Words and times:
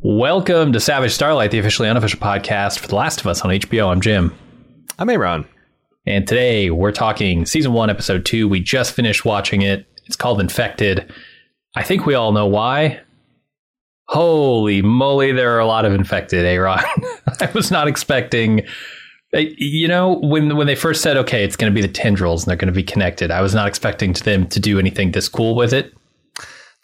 Welcome 0.00 0.72
to 0.74 0.80
Savage 0.80 1.10
Starlight, 1.10 1.50
the 1.50 1.58
officially 1.58 1.88
unofficial 1.88 2.20
podcast 2.20 2.78
for 2.78 2.86
The 2.86 2.94
Last 2.94 3.20
of 3.20 3.26
Us 3.26 3.40
on 3.40 3.50
HBO. 3.50 3.90
I'm 3.90 4.00
Jim. 4.00 4.32
I'm 4.96 5.10
Aaron. 5.10 5.44
And 6.06 6.24
today 6.24 6.70
we're 6.70 6.92
talking 6.92 7.44
season 7.44 7.72
one, 7.72 7.90
episode 7.90 8.24
two. 8.24 8.46
We 8.46 8.60
just 8.60 8.92
finished 8.92 9.24
watching 9.24 9.62
it. 9.62 9.86
It's 10.06 10.14
called 10.14 10.40
Infected. 10.40 11.12
I 11.74 11.82
think 11.82 12.06
we 12.06 12.14
all 12.14 12.30
know 12.30 12.46
why. 12.46 13.00
Holy 14.06 14.82
moly, 14.82 15.32
there 15.32 15.56
are 15.56 15.58
a 15.58 15.66
lot 15.66 15.84
of 15.84 15.92
infected, 15.92 16.44
Aaron. 16.46 16.78
I 17.40 17.50
was 17.52 17.72
not 17.72 17.88
expecting. 17.88 18.60
Uh, 19.34 19.40
you 19.56 19.88
know, 19.88 20.20
when 20.22 20.56
when 20.56 20.68
they 20.68 20.76
first 20.76 21.02
said, 21.02 21.16
"Okay, 21.16 21.42
it's 21.42 21.56
going 21.56 21.72
to 21.72 21.74
be 21.74 21.84
the 21.84 21.92
tendrils 21.92 22.44
and 22.44 22.50
they're 22.50 22.56
going 22.56 22.72
to 22.72 22.72
be 22.72 22.84
connected," 22.84 23.32
I 23.32 23.40
was 23.40 23.52
not 23.52 23.66
expecting 23.66 24.12
them 24.12 24.46
to 24.46 24.60
do 24.60 24.78
anything 24.78 25.10
this 25.10 25.28
cool 25.28 25.56
with 25.56 25.72
it. 25.72 25.92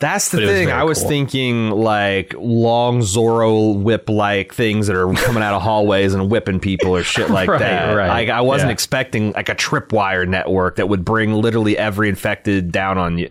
That's 0.05 0.29
the 0.29 0.39
thing. 0.47 0.71
I 0.71 0.85
was 0.85 0.99
cool. 1.01 1.09
thinking 1.09 1.71
like 1.71 2.35
long 2.39 3.01
Zorro 3.01 3.75
whip 3.81 4.09
like 4.11 4.53
things 4.53 4.87
that 4.89 4.97
are 4.97 5.12
coming 5.15 5.43
out 5.43 5.55
of 5.55 5.62
hallways 5.62 6.12
and 6.15 6.31
whipping 6.31 6.61
people 6.61 6.95
or 6.95 7.03
shit 7.03 7.31
like 7.39 7.48
Right, 7.48 7.59
that. 7.61 7.95
right. 7.95 8.09
Like 8.09 8.28
I 8.28 8.43
wasn't 8.43 8.69
Yeah. 8.69 8.75
expecting 8.75 9.33
like 9.33 9.48
a 9.48 9.55
tripwire 9.55 10.28
network 10.28 10.77
that 10.77 10.89
would 10.89 11.05
bring 11.05 11.33
literally 11.33 11.78
every 11.78 12.09
infected 12.09 12.70
down 12.70 12.98
on 12.98 13.17
you. 13.19 13.31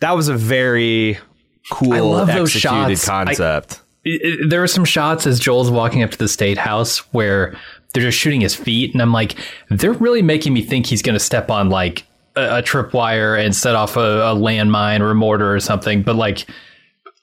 That 0.00 0.12
was 0.16 0.28
a 0.28 0.34
very 0.34 1.18
cool 1.70 1.92
I 1.92 2.00
love 2.00 2.28
those 2.28 2.54
executed 2.56 2.98
shots. 2.98 3.06
Concept. 3.06 3.80
It- 4.04 4.20
it- 4.22 4.50
there 4.50 4.62
are 4.62 4.66
some 4.66 4.84
shots 4.84 5.26
as 5.26 5.38
Joel's 5.40 5.70
walking 5.70 6.02
up 6.02 6.10
to 6.10 6.18
the 6.18 6.28
state 6.28 6.58
house 6.58 6.98
where 7.12 7.54
they're 7.92 8.02
just 8.02 8.18
shooting 8.18 8.40
his 8.40 8.54
feet, 8.54 8.92
and 8.92 9.00
I'm 9.00 9.12
like, 9.12 9.34
they're 9.70 9.92
really 9.92 10.20
making 10.22 10.52
me 10.52 10.62
think 10.62 10.86
he's 10.86 11.00
going 11.00 11.14
to 11.14 11.20
step 11.20 11.50
on 11.50 11.68
like 11.70 12.04
a, 12.36 12.58
a 12.58 12.62
tripwire 12.62 13.38
and 13.42 13.54
set 13.54 13.74
off 13.74 13.96
a, 13.96 14.00
a 14.00 14.34
landmine 14.34 15.00
or 15.00 15.10
a 15.10 15.14
mortar 15.14 15.54
or 15.54 15.60
something. 15.60 16.02
But 16.02 16.16
like, 16.16 16.46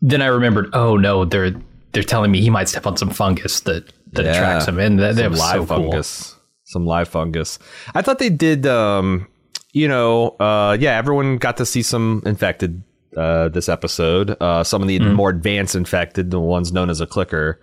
then 0.02 0.22
I 0.22 0.28
remembered, 0.28 0.70
oh 0.74 0.98
no, 0.98 1.26
they're 1.26 1.54
they're 1.94 2.04
telling 2.04 2.32
me 2.32 2.42
he 2.42 2.50
might 2.50 2.70
step 2.70 2.88
on 2.88 2.98
some 2.98 3.10
fungus 3.10 3.60
that 3.62 3.92
that 4.14 4.26
Yeah. 4.26 4.32
attracts 4.34 4.68
him, 4.68 4.80
and 4.80 5.00
that, 5.00 5.16
that 5.16 5.30
was 5.30 5.40
live 5.40 5.52
so 5.62 5.66
cool. 5.66 5.92
fungus. 5.92 6.36
Some 6.66 6.86
live 6.86 7.08
fungus. 7.10 7.60
I 7.94 8.02
thought 8.02 8.20
they 8.20 8.30
did 8.30 8.66
um 8.66 9.28
you 9.74 9.88
know, 9.88 10.30
uh 10.40 10.78
yeah, 10.80 10.98
everyone 10.98 11.38
got 11.38 11.58
to 11.58 11.66
see 11.66 11.82
some 11.84 12.24
infected 12.26 12.84
uh 13.18 13.50
this 13.50 13.68
episode. 13.70 14.36
Uh 14.42 14.64
some 14.64 14.82
of 14.82 14.88
the 14.88 15.00
Mm-hmm. 15.00 15.14
more 15.14 15.30
advanced 15.30 15.76
infected, 15.76 16.32
the 16.32 16.40
ones 16.40 16.72
known 16.72 16.90
as 16.90 17.02
a 17.02 17.06
clicker. 17.08 17.60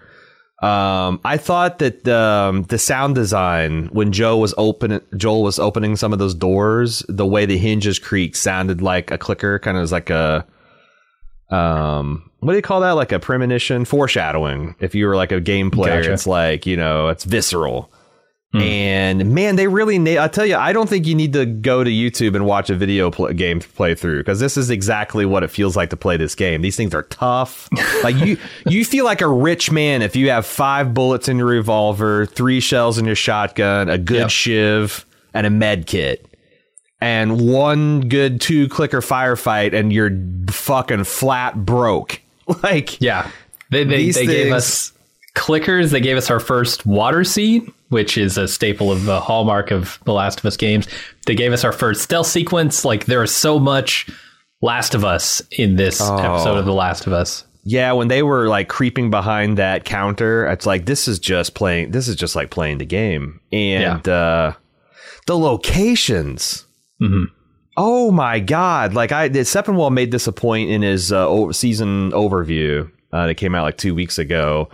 Um 0.61 1.21
I 1.25 1.37
thought 1.37 1.79
that 1.79 2.07
um 2.09 2.65
the 2.65 2.79
sound 2.79 3.15
design 3.15 3.87
when 3.93 4.13
Joe 4.13 4.37
was 4.39 4.55
open 4.59 5.01
Joel 5.17 5.43
was 5.43 5.59
opening 5.59 5.95
some 5.97 6.13
of 6.13 6.19
those 6.19 6.35
doors, 6.35 7.05
the 7.09 7.27
way 7.27 7.47
the 7.47 7.59
hinges 7.59 7.99
creaked 7.99 8.37
sounded 8.37 8.83
like 8.83 9.11
a 9.11 9.19
clicker, 9.19 9.59
kind 9.61 9.77
of 9.77 9.85
as 9.85 9.93
like 9.93 10.11
a 10.11 10.45
um 11.51 12.31
what 12.41 12.53
do 12.53 12.57
you 12.57 12.63
call 12.63 12.81
that? 12.81 12.93
Like 12.93 13.13
a 13.13 13.19
premonition? 13.19 13.85
Foreshadowing. 13.85 14.75
If 14.81 14.95
you 14.95 15.07
were 15.07 15.17
like 15.17 15.33
a 15.33 15.41
game 15.41 15.71
player 15.71 16.03
Gotcha. 16.03 16.13
it's 16.13 16.27
like 16.27 16.67
you 16.67 16.77
know 16.77 17.09
it's 17.09 17.25
visceral 17.25 17.93
Hmm. 18.53 18.61
and 18.63 19.35
man 19.35 19.57
they 19.57 19.69
really 19.69 19.99
na- 19.99 20.25
i 20.25 20.27
tell 20.29 20.47
you 20.47 20.57
i 20.57 20.73
don't 20.73 20.89
think 20.89 21.07
you 21.07 21.15
need 21.15 21.35
to 21.35 21.45
go 21.45 21.85
to 21.85 21.91
youtube 21.91 22.35
and 22.35 22.47
watch 22.47 22.71
a 22.71 22.75
video 22.75 23.11
pl- 23.11 23.35
game 23.35 23.61
playthrough 23.61 24.21
because 24.21 24.41
this 24.41 24.57
is 24.57 24.71
exactly 24.71 25.27
what 25.27 25.43
it 25.43 25.49
feels 25.51 25.77
like 25.77 25.91
to 25.91 25.99
play 25.99 26.17
this 26.17 26.35
game. 26.35 26.63
These 26.63 26.75
things 26.75 26.95
are 26.95 27.03
tough. 27.03 27.69
Like 28.03 28.17
you 28.17 28.39
you 28.67 28.87
feel 28.87 29.05
like 29.05 29.21
a 29.21 29.29
rich 29.29 29.71
man 29.71 30.01
if 30.01 30.17
you 30.17 30.31
have 30.31 30.47
five 30.47 30.95
bullets 30.95 31.29
in 31.29 31.37
your 31.37 31.49
revolver 31.49 32.25
three 32.25 32.61
shells 32.61 32.97
in 32.97 33.05
your 33.05 33.17
shotgun 33.17 33.91
a 33.91 33.99
good 33.99 34.21
Yep. 34.21 34.31
shiv 34.31 35.05
and 35.35 35.47
a 35.47 35.51
med 35.51 35.87
kit. 35.87 36.25
And 37.03 37.41
one 37.51 38.09
good 38.09 38.41
two 38.41 38.67
clicker 38.69 39.03
firefight 39.03 39.75
and 39.75 39.93
you're 39.93 40.11
fucking 40.51 41.05
flat 41.05 41.67
broke. 41.67 42.23
Like 42.63 42.99
Yeah, 43.01 43.31
they 43.71 43.85
they, 43.85 44.11
they 44.11 44.25
gave 44.27 44.53
us 44.55 44.93
clickers. 45.39 45.91
They 45.91 46.01
gave 46.01 46.17
us 46.17 46.31
our 46.31 46.41
first 46.41 46.85
water 46.85 47.25
seed, 47.25 47.71
which 47.89 48.19
is 48.19 48.37
a 48.37 48.47
staple 48.49 48.91
of 48.93 49.05
the 49.05 49.21
hallmark 49.21 49.71
of 49.71 49.99
the 50.05 50.13
Last 50.13 50.41
of 50.41 50.45
Us 50.47 50.57
games. 50.57 50.87
They 51.27 51.35
gave 51.35 51.53
us 51.53 51.65
our 51.65 51.73
first 51.73 52.03
stealth 52.03 52.27
sequence. 52.27 52.85
Like 52.85 53.07
there 53.07 53.23
is 53.23 53.35
so 53.35 53.59
much 53.59 54.09
Last 54.61 54.95
of 54.95 55.05
Us 55.05 55.41
in 55.53 55.77
this 55.77 56.01
Oh. 56.01 56.17
episode 56.17 56.59
of 56.59 56.65
The 56.67 56.73
Last 56.75 57.07
of 57.07 57.13
Us. 57.13 57.45
yeah, 57.65 57.93
when 57.93 58.09
they 58.09 58.23
were 58.23 58.49
like 58.49 58.69
creeping 58.69 59.11
behind 59.11 59.59
that 59.59 59.85
counter, 59.85 60.47
it's 60.47 60.67
like 60.67 60.87
this 60.87 61.07
is 61.09 61.19
just 61.19 61.55
playing 61.55 61.91
this 61.93 62.09
is 62.09 62.17
just 62.17 62.35
like 62.35 62.51
playing 62.51 62.79
the 62.79 62.87
game. 62.87 63.41
And 63.53 64.09
uh 64.09 64.53
the 65.27 65.37
locations. 65.39 66.65
Mhm. 67.03 67.27
Oh 67.77 68.11
my 68.11 68.41
god. 68.41 68.95
Like 68.95 69.13
I 69.13 69.29
Sepinwall 69.29 69.93
made 69.93 70.11
this 70.11 70.27
a 70.27 70.33
point 70.33 70.71
in 70.71 70.83
his 70.83 71.13
uh, 71.13 71.53
season 71.53 72.11
overview 72.13 72.91
uh, 73.13 73.27
that 73.27 73.37
came 73.37 73.55
out 73.55 73.63
like 73.63 73.77
2 73.77 73.95
weeks 73.95 74.19
ago. 74.19 74.69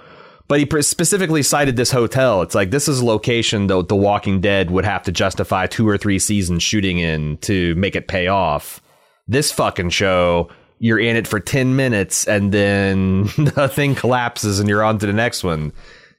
But 0.46 0.60
he 0.60 0.82
specifically 0.82 1.42
cited 1.42 1.76
this 1.76 1.90
hotel. 1.90 2.42
It's 2.42 2.54
like 2.54 2.70
this 2.70 2.86
is 2.86 3.00
a 3.00 3.04
location 3.04 3.66
that 3.68 3.88
The 3.88 3.96
Walking 3.96 4.40
Dead 4.40 4.70
would 4.70 4.84
have 4.84 5.02
to 5.04 5.12
justify 5.12 5.66
two 5.66 5.88
or 5.88 5.96
three 5.96 6.18
seasons 6.18 6.62
shooting 6.62 6.98
in 6.98 7.38
to 7.38 7.74
make 7.76 7.96
it 7.96 8.08
pay 8.08 8.28
off. 8.28 8.82
This 9.26 9.50
fucking 9.50 9.88
show, 9.90 10.50
you're 10.78 10.98
in 10.98 11.16
it 11.16 11.26
for 11.26 11.40
10 11.40 11.76
minutes 11.76 12.28
and 12.28 12.52
then 12.52 13.22
the 13.38 13.70
thing 13.72 13.94
collapses 13.94 14.60
and 14.60 14.68
you're 14.68 14.84
on 14.84 14.98
to 14.98 15.06
the 15.06 15.14
next 15.14 15.44
one. 15.44 15.72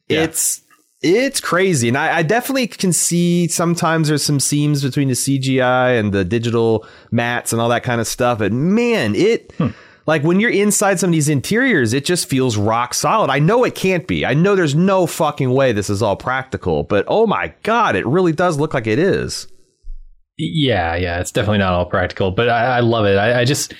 It's 0.09 0.62
it's 1.02 1.40
crazy. 1.40 1.88
And 1.88 1.97
I, 1.97 2.18
I 2.18 2.24
definitely 2.24 2.66
can 2.66 2.91
see 2.91 3.47
sometimes 3.47 4.08
there's 4.08 4.24
some 4.24 4.40
seams 4.40 4.81
between 4.81 5.08
the 5.08 5.14
CGI 5.14 6.00
and 6.00 6.12
the 6.12 6.25
digital 6.25 6.88
mats 7.12 7.53
and 7.53 7.62
all 7.62 7.69
that 7.69 7.84
kind 7.84 8.02
of 8.02 8.08
stuff. 8.08 8.40
But 8.40 8.52
man, 8.52 9.14
it 9.14 9.52
hmm. 9.53 9.68
Like 10.07 10.23
when 10.23 10.39
you're 10.39 10.51
inside 10.51 10.99
some 10.99 11.09
of 11.09 11.13
these 11.13 11.29
interiors, 11.29 11.93
it 11.93 12.05
just 12.05 12.29
feels 12.29 12.57
rock 12.57 12.93
solid. 12.93 13.29
I 13.31 13.39
know 13.39 13.63
it 13.63 13.75
can't 13.75 14.07
be. 14.07 14.25
I 14.25 14.33
know 14.33 14.55
there's 14.55 14.75
no 14.75 15.07
fucking 15.07 15.51
way 15.51 15.71
this 15.71 15.89
is 15.89 16.01
all 16.01 16.16
practical, 16.16 16.83
but 16.83 17.05
oh 17.07 17.25
my 17.25 17.53
god, 17.63 17.95
it 17.95 18.05
really 18.05 18.31
does 18.33 18.57
look 18.59 18.73
like 18.73 18.88
it 18.88 18.99
is. 18.99 19.47
Yeah, 20.38 20.95
yeah, 20.95 21.19
it's 21.19 21.31
definitely 21.31 21.59
not 21.59 21.73
all 21.73 21.85
practical, 21.85 22.31
but 22.31 22.49
I, 22.49 22.77
I 22.77 22.79
love 22.81 23.05
it. 23.05 23.17
I, 23.17 23.41
I 23.41 23.45
just 23.45 23.73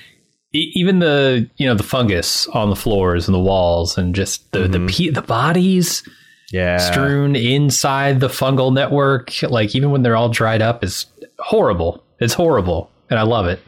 even 0.52 1.00
the 1.00 1.48
you 1.56 1.66
know 1.66 1.74
the 1.74 1.82
fungus 1.82 2.46
on 2.48 2.70
the 2.70 2.76
floors 2.76 3.28
and 3.28 3.34
the 3.34 3.40
walls 3.40 3.98
and 3.98 4.14
just 4.14 4.50
the 4.52 4.60
the 4.60 4.78
mm-hmm. 4.78 4.86
pe- 4.86 5.10
the 5.10 5.22
bodies 5.22 6.02
Yeah. 6.50 6.78
strewn 6.78 7.36
inside 7.36 8.20
the 8.20 8.28
fungal 8.28 8.72
network, 8.72 9.32
like 9.42 9.74
even 9.74 9.90
when 9.90 10.02
they're 10.02 10.16
all 10.16 10.30
dried 10.30 10.62
up, 10.62 10.82
is 10.82 11.06
horrible. 11.38 12.02
It's 12.20 12.34
horrible, 12.34 12.90
and 13.10 13.18
I 13.18 13.22
love 13.22 13.46
it. 13.46 13.60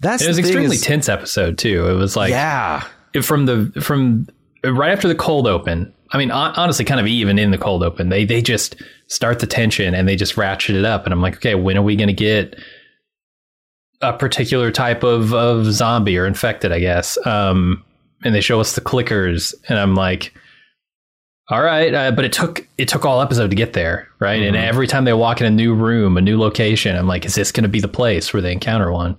That's 0.00 0.22
It 0.22 0.28
was 0.28 0.38
extremely 0.38 0.76
is- 0.76 0.82
tense 0.82 1.08
episode 1.08 1.58
too. 1.58 1.86
It 1.88 1.94
was 1.94 2.16
like 2.16 2.30
yeah. 2.30 2.84
from 3.22 3.46
the 3.46 3.72
from 3.80 4.28
right 4.64 4.92
after 4.92 5.08
the 5.08 5.14
cold 5.14 5.46
open. 5.46 5.92
I 6.12 6.18
mean, 6.18 6.30
honestly, 6.30 6.84
kind 6.84 6.98
of 6.98 7.06
even 7.06 7.38
in 7.38 7.50
the 7.52 7.58
cold 7.58 7.82
open, 7.82 8.08
they 8.08 8.24
they 8.24 8.42
just 8.42 8.76
start 9.06 9.38
the 9.38 9.46
tension 9.46 9.94
and 9.94 10.08
they 10.08 10.16
just 10.16 10.36
ratchet 10.36 10.74
it 10.74 10.84
up. 10.84 11.04
And 11.04 11.12
I'm 11.12 11.22
like, 11.22 11.36
okay, 11.36 11.54
when 11.54 11.76
are 11.76 11.82
we 11.82 11.96
going 11.96 12.08
to 12.08 12.12
get 12.14 12.58
a 14.00 14.12
particular 14.12 14.72
type 14.72 15.02
of 15.02 15.32
of 15.34 15.66
zombie 15.66 16.18
or 16.18 16.26
infected? 16.26 16.72
I 16.72 16.80
guess. 16.80 17.16
Um, 17.26 17.84
and 18.24 18.34
they 18.34 18.40
show 18.40 18.60
us 18.60 18.74
the 18.74 18.80
clickers, 18.80 19.54
and 19.68 19.78
I'm 19.78 19.94
like, 19.94 20.34
all 21.48 21.62
right, 21.62 21.92
uh, 21.92 22.10
but 22.12 22.24
it 22.24 22.32
took 22.32 22.66
it 22.76 22.88
took 22.88 23.04
all 23.04 23.20
episode 23.20 23.50
to 23.50 23.56
get 23.56 23.72
there, 23.72 24.08
right? 24.18 24.42
And 24.42 24.56
every 24.56 24.86
time 24.86 25.04
they 25.04 25.12
walk 25.12 25.40
in 25.40 25.46
a 25.46 25.50
new 25.50 25.74
room, 25.74 26.16
a 26.16 26.20
new 26.20 26.38
location, 26.38 26.96
I'm 26.96 27.06
like, 27.06 27.24
is 27.24 27.34
this 27.34 27.52
going 27.52 27.62
to 27.62 27.68
be 27.68 27.80
the 27.80 27.88
place 27.88 28.32
where 28.32 28.40
they 28.42 28.52
encounter 28.52 28.90
one? 28.92 29.16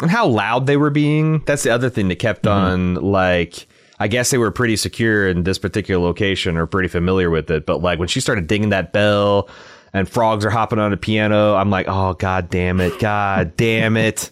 And 0.00 0.10
how 0.10 0.26
loud 0.26 0.66
they 0.66 0.76
were 0.76 0.90
being. 0.90 1.40
That's 1.46 1.62
the 1.62 1.70
other 1.70 1.90
thing 1.90 2.08
that 2.08 2.16
kept 2.16 2.46
on 2.46 2.94
like 2.94 3.66
I 3.98 4.08
guess 4.08 4.30
they 4.30 4.38
were 4.38 4.50
pretty 4.50 4.76
secure 4.76 5.28
in 5.28 5.44
this 5.44 5.58
particular 5.58 6.02
location 6.02 6.56
or 6.56 6.66
pretty 6.66 6.88
familiar 6.88 7.30
with 7.30 7.50
it. 7.50 7.66
But 7.66 7.82
like 7.82 7.98
when 7.98 8.08
she 8.08 8.20
started 8.20 8.46
dinging 8.46 8.70
that 8.70 8.92
bell 8.92 9.48
and 9.92 10.08
frogs 10.08 10.44
are 10.44 10.50
hopping 10.50 10.78
on 10.78 10.90
the 10.90 10.96
piano, 10.96 11.54
I'm 11.54 11.70
like, 11.70 11.86
oh 11.88 12.14
god 12.14 12.50
damn 12.50 12.80
it, 12.80 12.98
god 12.98 13.56
damn 13.56 13.96
it. 13.96 14.30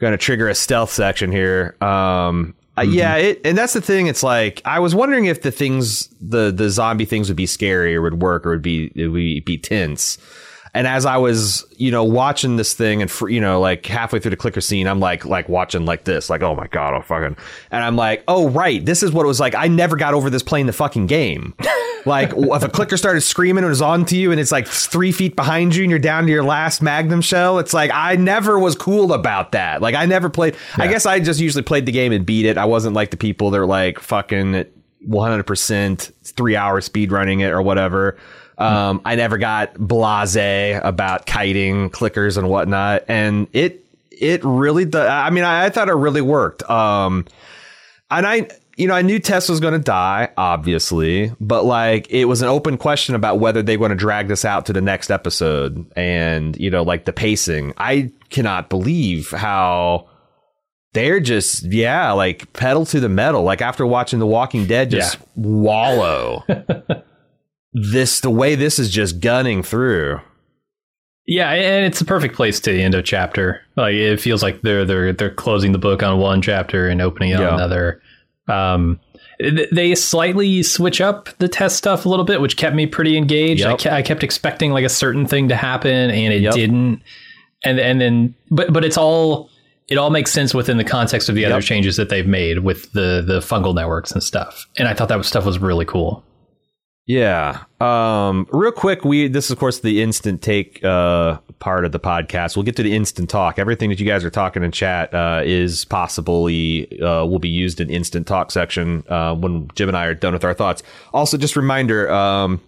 Gonna 0.00 0.18
trigger 0.18 0.48
a 0.48 0.54
stealth 0.54 0.90
section 0.90 1.30
here. 1.30 1.76
Um 1.80 2.54
uh, 2.78 2.82
yeah, 2.82 3.16
it, 3.16 3.40
and 3.42 3.56
that's 3.56 3.72
the 3.72 3.80
thing. 3.80 4.06
It's 4.06 4.22
like 4.22 4.60
I 4.66 4.80
was 4.80 4.94
wondering 4.94 5.24
if 5.24 5.40
the 5.40 5.50
things, 5.50 6.08
the 6.20 6.50
the 6.50 6.68
zombie 6.68 7.06
things, 7.06 7.28
would 7.28 7.36
be 7.36 7.46
scary 7.46 7.96
or 7.96 8.02
would 8.02 8.20
work 8.20 8.44
or 8.44 8.50
would 8.50 8.62
be 8.62 8.92
it 8.94 9.08
would 9.08 9.44
be 9.44 9.56
tense. 9.56 10.18
And 10.76 10.86
as 10.86 11.06
I 11.06 11.16
was, 11.16 11.64
you 11.78 11.90
know, 11.90 12.04
watching 12.04 12.56
this 12.56 12.74
thing 12.74 13.00
and, 13.00 13.10
for, 13.10 13.30
you 13.30 13.40
know, 13.40 13.58
like 13.60 13.86
halfway 13.86 14.18
through 14.18 14.32
the 14.32 14.36
clicker 14.36 14.60
scene, 14.60 14.86
I'm 14.86 15.00
like, 15.00 15.24
like 15.24 15.48
watching 15.48 15.86
like 15.86 16.04
this, 16.04 16.28
like, 16.28 16.42
oh 16.42 16.54
my 16.54 16.66
God, 16.66 16.92
oh 16.92 17.00
fucking. 17.00 17.34
And 17.70 17.82
I'm 17.82 17.96
like, 17.96 18.22
oh, 18.28 18.50
right. 18.50 18.84
This 18.84 19.02
is 19.02 19.10
what 19.10 19.24
it 19.24 19.26
was 19.26 19.40
like. 19.40 19.54
I 19.54 19.68
never 19.68 19.96
got 19.96 20.12
over 20.12 20.28
this 20.28 20.42
playing 20.42 20.66
the 20.66 20.74
fucking 20.74 21.06
game. 21.06 21.54
like, 22.04 22.30
if 22.36 22.62
a 22.62 22.68
clicker 22.68 22.98
started 22.98 23.22
screaming 23.22 23.64
and 23.64 23.68
it 23.68 23.70
was 23.70 23.80
on 23.80 24.04
to 24.04 24.18
you 24.18 24.32
and 24.32 24.38
it's 24.38 24.52
like 24.52 24.66
three 24.68 25.12
feet 25.12 25.34
behind 25.34 25.74
you 25.74 25.82
and 25.82 25.88
you're 25.88 25.98
down 25.98 26.26
to 26.26 26.30
your 26.30 26.44
last 26.44 26.82
magnum 26.82 27.22
shell, 27.22 27.58
it's 27.58 27.72
like, 27.72 27.90
I 27.94 28.16
never 28.16 28.58
was 28.58 28.76
cool 28.76 29.14
about 29.14 29.52
that. 29.52 29.80
Like, 29.80 29.94
I 29.94 30.04
never 30.04 30.28
played, 30.28 30.56
yeah. 30.76 30.84
I 30.84 30.88
guess 30.88 31.06
I 31.06 31.20
just 31.20 31.40
usually 31.40 31.62
played 31.62 31.86
the 31.86 31.92
game 31.92 32.12
and 32.12 32.26
beat 32.26 32.44
it. 32.44 32.58
I 32.58 32.66
wasn't 32.66 32.94
like 32.94 33.12
the 33.12 33.16
people 33.16 33.50
that 33.52 33.60
are 33.60 33.64
like 33.64 33.98
fucking 33.98 34.66
100% 35.08 36.12
three 36.22 36.54
hour 36.54 36.82
speed 36.82 37.12
running 37.12 37.40
it 37.40 37.50
or 37.50 37.62
whatever. 37.62 38.18
Um, 38.58 39.02
I 39.04 39.16
never 39.16 39.38
got 39.38 39.74
blase 39.74 40.80
about 40.82 41.26
kiting 41.26 41.90
clickers 41.90 42.38
and 42.38 42.48
whatnot, 42.48 43.04
and 43.08 43.48
it 43.52 43.84
it 44.10 44.42
really. 44.44 44.86
I 44.94 45.30
mean, 45.30 45.44
I, 45.44 45.66
I 45.66 45.70
thought 45.70 45.88
it 45.88 45.94
really 45.94 46.22
worked. 46.22 46.68
Um, 46.70 47.26
and 48.10 48.26
I 48.26 48.48
you 48.76 48.86
know, 48.86 48.94
I 48.94 49.02
knew 49.02 49.18
Tess 49.18 49.48
was 49.48 49.58
going 49.58 49.72
to 49.72 49.78
die, 49.78 50.28
obviously, 50.36 51.32
but 51.40 51.64
like 51.64 52.10
it 52.10 52.26
was 52.26 52.42
an 52.42 52.48
open 52.48 52.76
question 52.76 53.14
about 53.14 53.38
whether 53.38 53.62
they 53.62 53.76
were 53.76 53.88
going 53.88 53.96
to 53.96 54.00
drag 54.00 54.28
this 54.28 54.44
out 54.44 54.66
to 54.66 54.74
the 54.74 54.82
next 54.82 55.10
episode 55.10 55.90
and, 55.96 56.56
you 56.58 56.70
know, 56.70 56.82
like 56.82 57.06
the 57.06 57.12
pacing. 57.12 57.72
I 57.78 58.12
cannot 58.28 58.68
believe 58.68 59.30
how 59.30 60.08
they're 60.92 61.20
just, 61.20 61.64
yeah, 61.64 62.12
like 62.12 62.52
pedal 62.52 62.84
to 62.86 63.00
the 63.00 63.08
metal. 63.08 63.42
Like 63.44 63.62
after 63.62 63.86
watching 63.86 64.18
The 64.18 64.26
Walking 64.26 64.66
Dead 64.66 64.90
just 64.90 65.16
yeah. 65.16 65.24
wallow. 65.36 66.44
this 67.76 68.20
the 68.20 68.30
way 68.30 68.54
this 68.54 68.78
is 68.78 68.90
just 68.90 69.20
gunning 69.20 69.62
through. 69.62 70.18
Yeah, 71.26 71.50
and 71.50 71.84
it's 71.84 72.00
a 72.00 72.04
perfect 72.04 72.34
place 72.34 72.58
to 72.60 72.72
end 72.72 72.94
a 72.94 73.02
chapter. 73.02 73.60
Like 73.76 73.94
it 73.94 74.18
feels 74.18 74.42
like 74.42 74.62
they're 74.62 74.84
they're 74.84 75.12
they're 75.12 75.34
closing 75.34 75.72
the 75.72 75.78
book 75.78 76.02
on 76.02 76.18
one 76.18 76.40
chapter 76.40 76.88
and 76.88 77.02
opening 77.02 77.34
on 77.34 77.42
yeah. 77.42 77.54
another. 77.54 78.00
Um, 78.48 78.98
they 79.72 79.94
slightly 79.94 80.62
switch 80.62 81.00
up 81.00 81.28
the 81.38 81.48
test 81.48 81.76
stuff 81.76 82.06
a 82.06 82.08
little 82.08 82.24
bit, 82.24 82.40
which 82.40 82.56
kept 82.56 82.74
me 82.74 82.86
pretty 82.86 83.18
engaged. 83.18 83.60
Yep. 83.60 83.70
I, 83.70 83.76
ke- 83.76 83.86
I, 83.86 84.02
kept 84.02 84.22
expecting 84.22 84.70
like 84.70 84.84
a 84.84 84.88
certain 84.88 85.26
thing 85.26 85.48
to 85.48 85.56
happen, 85.56 86.10
and 86.10 86.32
it 86.32 86.40
yep. 86.40 86.54
didn't. 86.54 87.02
And 87.64 87.78
and 87.78 88.00
then, 88.00 88.34
but 88.50 88.72
but 88.72 88.84
it's 88.84 88.96
all 88.96 89.50
it 89.88 89.98
all 89.98 90.10
makes 90.10 90.32
sense 90.32 90.54
within 90.54 90.78
the 90.78 90.84
context 90.84 91.28
of 91.28 91.34
the 91.34 91.42
yep. 91.42 91.52
other 91.52 91.60
changes 91.60 91.96
that 91.96 92.08
they've 92.08 92.26
made 92.26 92.60
with 92.60 92.90
the 92.92 93.22
the 93.26 93.40
fungal 93.40 93.74
networks 93.74 94.12
and 94.12 94.22
stuff. 94.22 94.66
And 94.78 94.88
I 94.88 94.94
thought 94.94 95.08
that 95.08 95.22
stuff 95.26 95.44
was 95.44 95.58
really 95.58 95.84
cool. 95.84 96.24
Yeah. 97.06 97.62
Um, 97.80 98.48
real 98.50 98.72
quick, 98.72 99.04
we 99.04 99.28
this 99.28 99.44
is 99.44 99.52
of 99.52 99.58
course 99.58 99.78
the 99.78 100.02
instant 100.02 100.42
take 100.42 100.84
uh, 100.84 101.38
part 101.60 101.84
of 101.84 101.92
the 101.92 102.00
podcast. 102.00 102.56
We'll 102.56 102.64
get 102.64 102.74
to 102.76 102.82
the 102.82 102.96
instant 102.96 103.30
talk. 103.30 103.60
Everything 103.60 103.90
that 103.90 104.00
you 104.00 104.06
guys 104.06 104.24
are 104.24 104.30
talking 104.30 104.64
in 104.64 104.72
chat 104.72 105.14
uh, 105.14 105.42
is 105.44 105.84
possibly 105.84 107.00
uh, 107.00 107.24
will 107.24 107.38
be 107.38 107.48
used 107.48 107.80
in 107.80 107.90
instant 107.90 108.26
talk 108.26 108.50
section 108.50 109.04
uh, 109.08 109.36
when 109.36 109.70
Jim 109.76 109.88
and 109.88 109.96
I 109.96 110.06
are 110.06 110.14
done 110.14 110.32
with 110.32 110.42
our 110.44 110.52
thoughts. 110.52 110.82
Also, 111.12 111.38
just 111.38 111.54
reminder. 111.54 112.10
Um, 112.10 112.60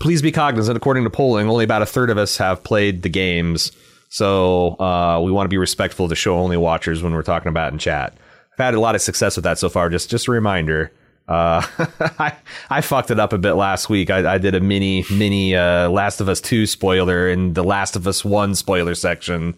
please 0.00 0.22
be 0.22 0.32
cognizant. 0.32 0.78
According 0.78 1.04
to 1.04 1.10
polling, 1.10 1.50
only 1.50 1.64
about 1.64 1.82
a 1.82 1.86
third 1.86 2.08
of 2.08 2.16
us 2.16 2.38
have 2.38 2.64
played 2.64 3.02
the 3.02 3.10
games, 3.10 3.70
so 4.08 4.80
uh, 4.80 5.20
we 5.22 5.30
want 5.30 5.44
to 5.44 5.50
be 5.50 5.58
respectful 5.58 6.08
to 6.08 6.14
show 6.14 6.38
only 6.38 6.56
watchers 6.56 7.02
when 7.02 7.12
we're 7.12 7.22
talking 7.22 7.50
about 7.50 7.74
in 7.74 7.78
chat. 7.78 8.16
I've 8.54 8.64
had 8.64 8.72
a 8.72 8.80
lot 8.80 8.94
of 8.94 9.02
success 9.02 9.36
with 9.36 9.44
that 9.44 9.58
so 9.58 9.68
far. 9.68 9.90
Just 9.90 10.08
just 10.08 10.26
a 10.26 10.30
reminder. 10.30 10.90
Uh, 11.28 11.62
I 12.18 12.36
I 12.70 12.80
fucked 12.80 13.10
it 13.10 13.20
up 13.20 13.32
a 13.32 13.38
bit 13.38 13.52
last 13.52 13.90
week. 13.90 14.10
I, 14.10 14.34
I 14.34 14.38
did 14.38 14.54
a 14.54 14.60
mini 14.60 15.04
mini 15.12 15.54
uh, 15.54 15.90
Last 15.90 16.20
of 16.20 16.28
Us 16.28 16.40
two 16.40 16.66
spoiler 16.66 17.28
in 17.28 17.52
the 17.52 17.62
Last 17.62 17.96
of 17.96 18.06
Us 18.06 18.24
one 18.24 18.54
spoiler 18.54 18.94
section, 18.94 19.54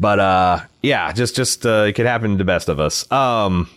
but 0.00 0.18
uh, 0.18 0.60
yeah, 0.82 1.12
just 1.12 1.36
just 1.36 1.64
uh, 1.64 1.84
it 1.88 1.92
could 1.92 2.06
happen 2.06 2.32
to 2.32 2.36
the 2.36 2.44
best 2.44 2.68
of 2.68 2.80
us. 2.80 3.10
Um, 3.12 3.70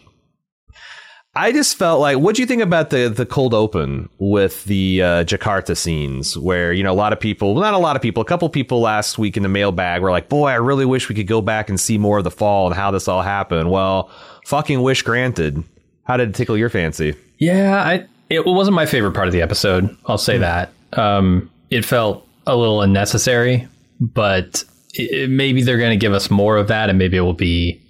I 1.35 1.51
just 1.51 1.77
felt 1.77 1.99
like, 1.99 2.17
what 2.17 2.35
do 2.35 2.41
you 2.41 2.47
think 2.47 2.63
about 2.63 2.89
the 2.89 3.09
the 3.09 3.25
cold 3.25 3.53
open 3.53 4.09
with 4.17 4.63
the 4.63 5.03
uh, 5.03 5.23
Jakarta 5.23 5.77
scenes, 5.77 6.35
where 6.35 6.73
you 6.73 6.81
know 6.81 6.91
a 6.91 6.95
lot 6.95 7.13
of 7.13 7.19
people, 7.19 7.53
well, 7.53 7.61
not 7.61 7.75
a 7.75 7.77
lot 7.77 7.95
of 7.95 8.01
people, 8.01 8.21
a 8.21 8.25
couple 8.25 8.49
people 8.49 8.81
last 8.81 9.19
week 9.19 9.37
in 9.37 9.43
the 9.43 9.49
mailbag 9.49 10.01
were 10.01 10.09
like, 10.09 10.27
"Boy, 10.27 10.47
I 10.47 10.55
really 10.55 10.85
wish 10.85 11.07
we 11.07 11.13
could 11.13 11.27
go 11.27 11.41
back 11.41 11.69
and 11.69 11.79
see 11.79 11.99
more 11.99 12.17
of 12.17 12.23
the 12.23 12.31
fall 12.31 12.65
and 12.65 12.75
how 12.75 12.89
this 12.89 13.07
all 13.07 13.21
happened." 13.21 13.69
Well, 13.69 14.09
fucking 14.47 14.81
wish 14.81 15.03
granted. 15.03 15.63
How 16.05 16.17
did 16.17 16.29
it 16.29 16.35
tickle 16.35 16.57
your 16.57 16.69
fancy? 16.69 17.15
Yeah, 17.37 17.83
I 17.83 18.05
it 18.29 18.45
wasn't 18.45 18.75
my 18.75 18.85
favorite 18.85 19.13
part 19.13 19.27
of 19.27 19.33
the 19.33 19.41
episode. 19.41 19.95
I'll 20.05 20.17
say 20.17 20.37
mm. 20.37 20.41
that. 20.41 20.73
Um, 20.93 21.49
it 21.69 21.85
felt 21.85 22.27
a 22.45 22.55
little 22.55 22.81
unnecessary, 22.81 23.67
but 23.99 24.63
it, 24.93 25.29
maybe 25.29 25.61
they're 25.61 25.77
going 25.77 25.97
to 25.97 26.03
give 26.03 26.13
us 26.13 26.29
more 26.29 26.57
of 26.57 26.67
that, 26.67 26.89
and 26.89 26.97
maybe 26.97 27.17
it 27.17 27.21
will 27.21 27.33
be, 27.33 27.81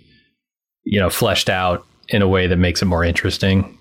you 0.84 1.00
know, 1.00 1.10
fleshed 1.10 1.50
out 1.50 1.86
in 2.10 2.22
a 2.22 2.28
way 2.28 2.48
that 2.48 2.58
makes 2.58 2.82
it 2.82 2.86
more 2.86 3.04
interesting. 3.04 3.78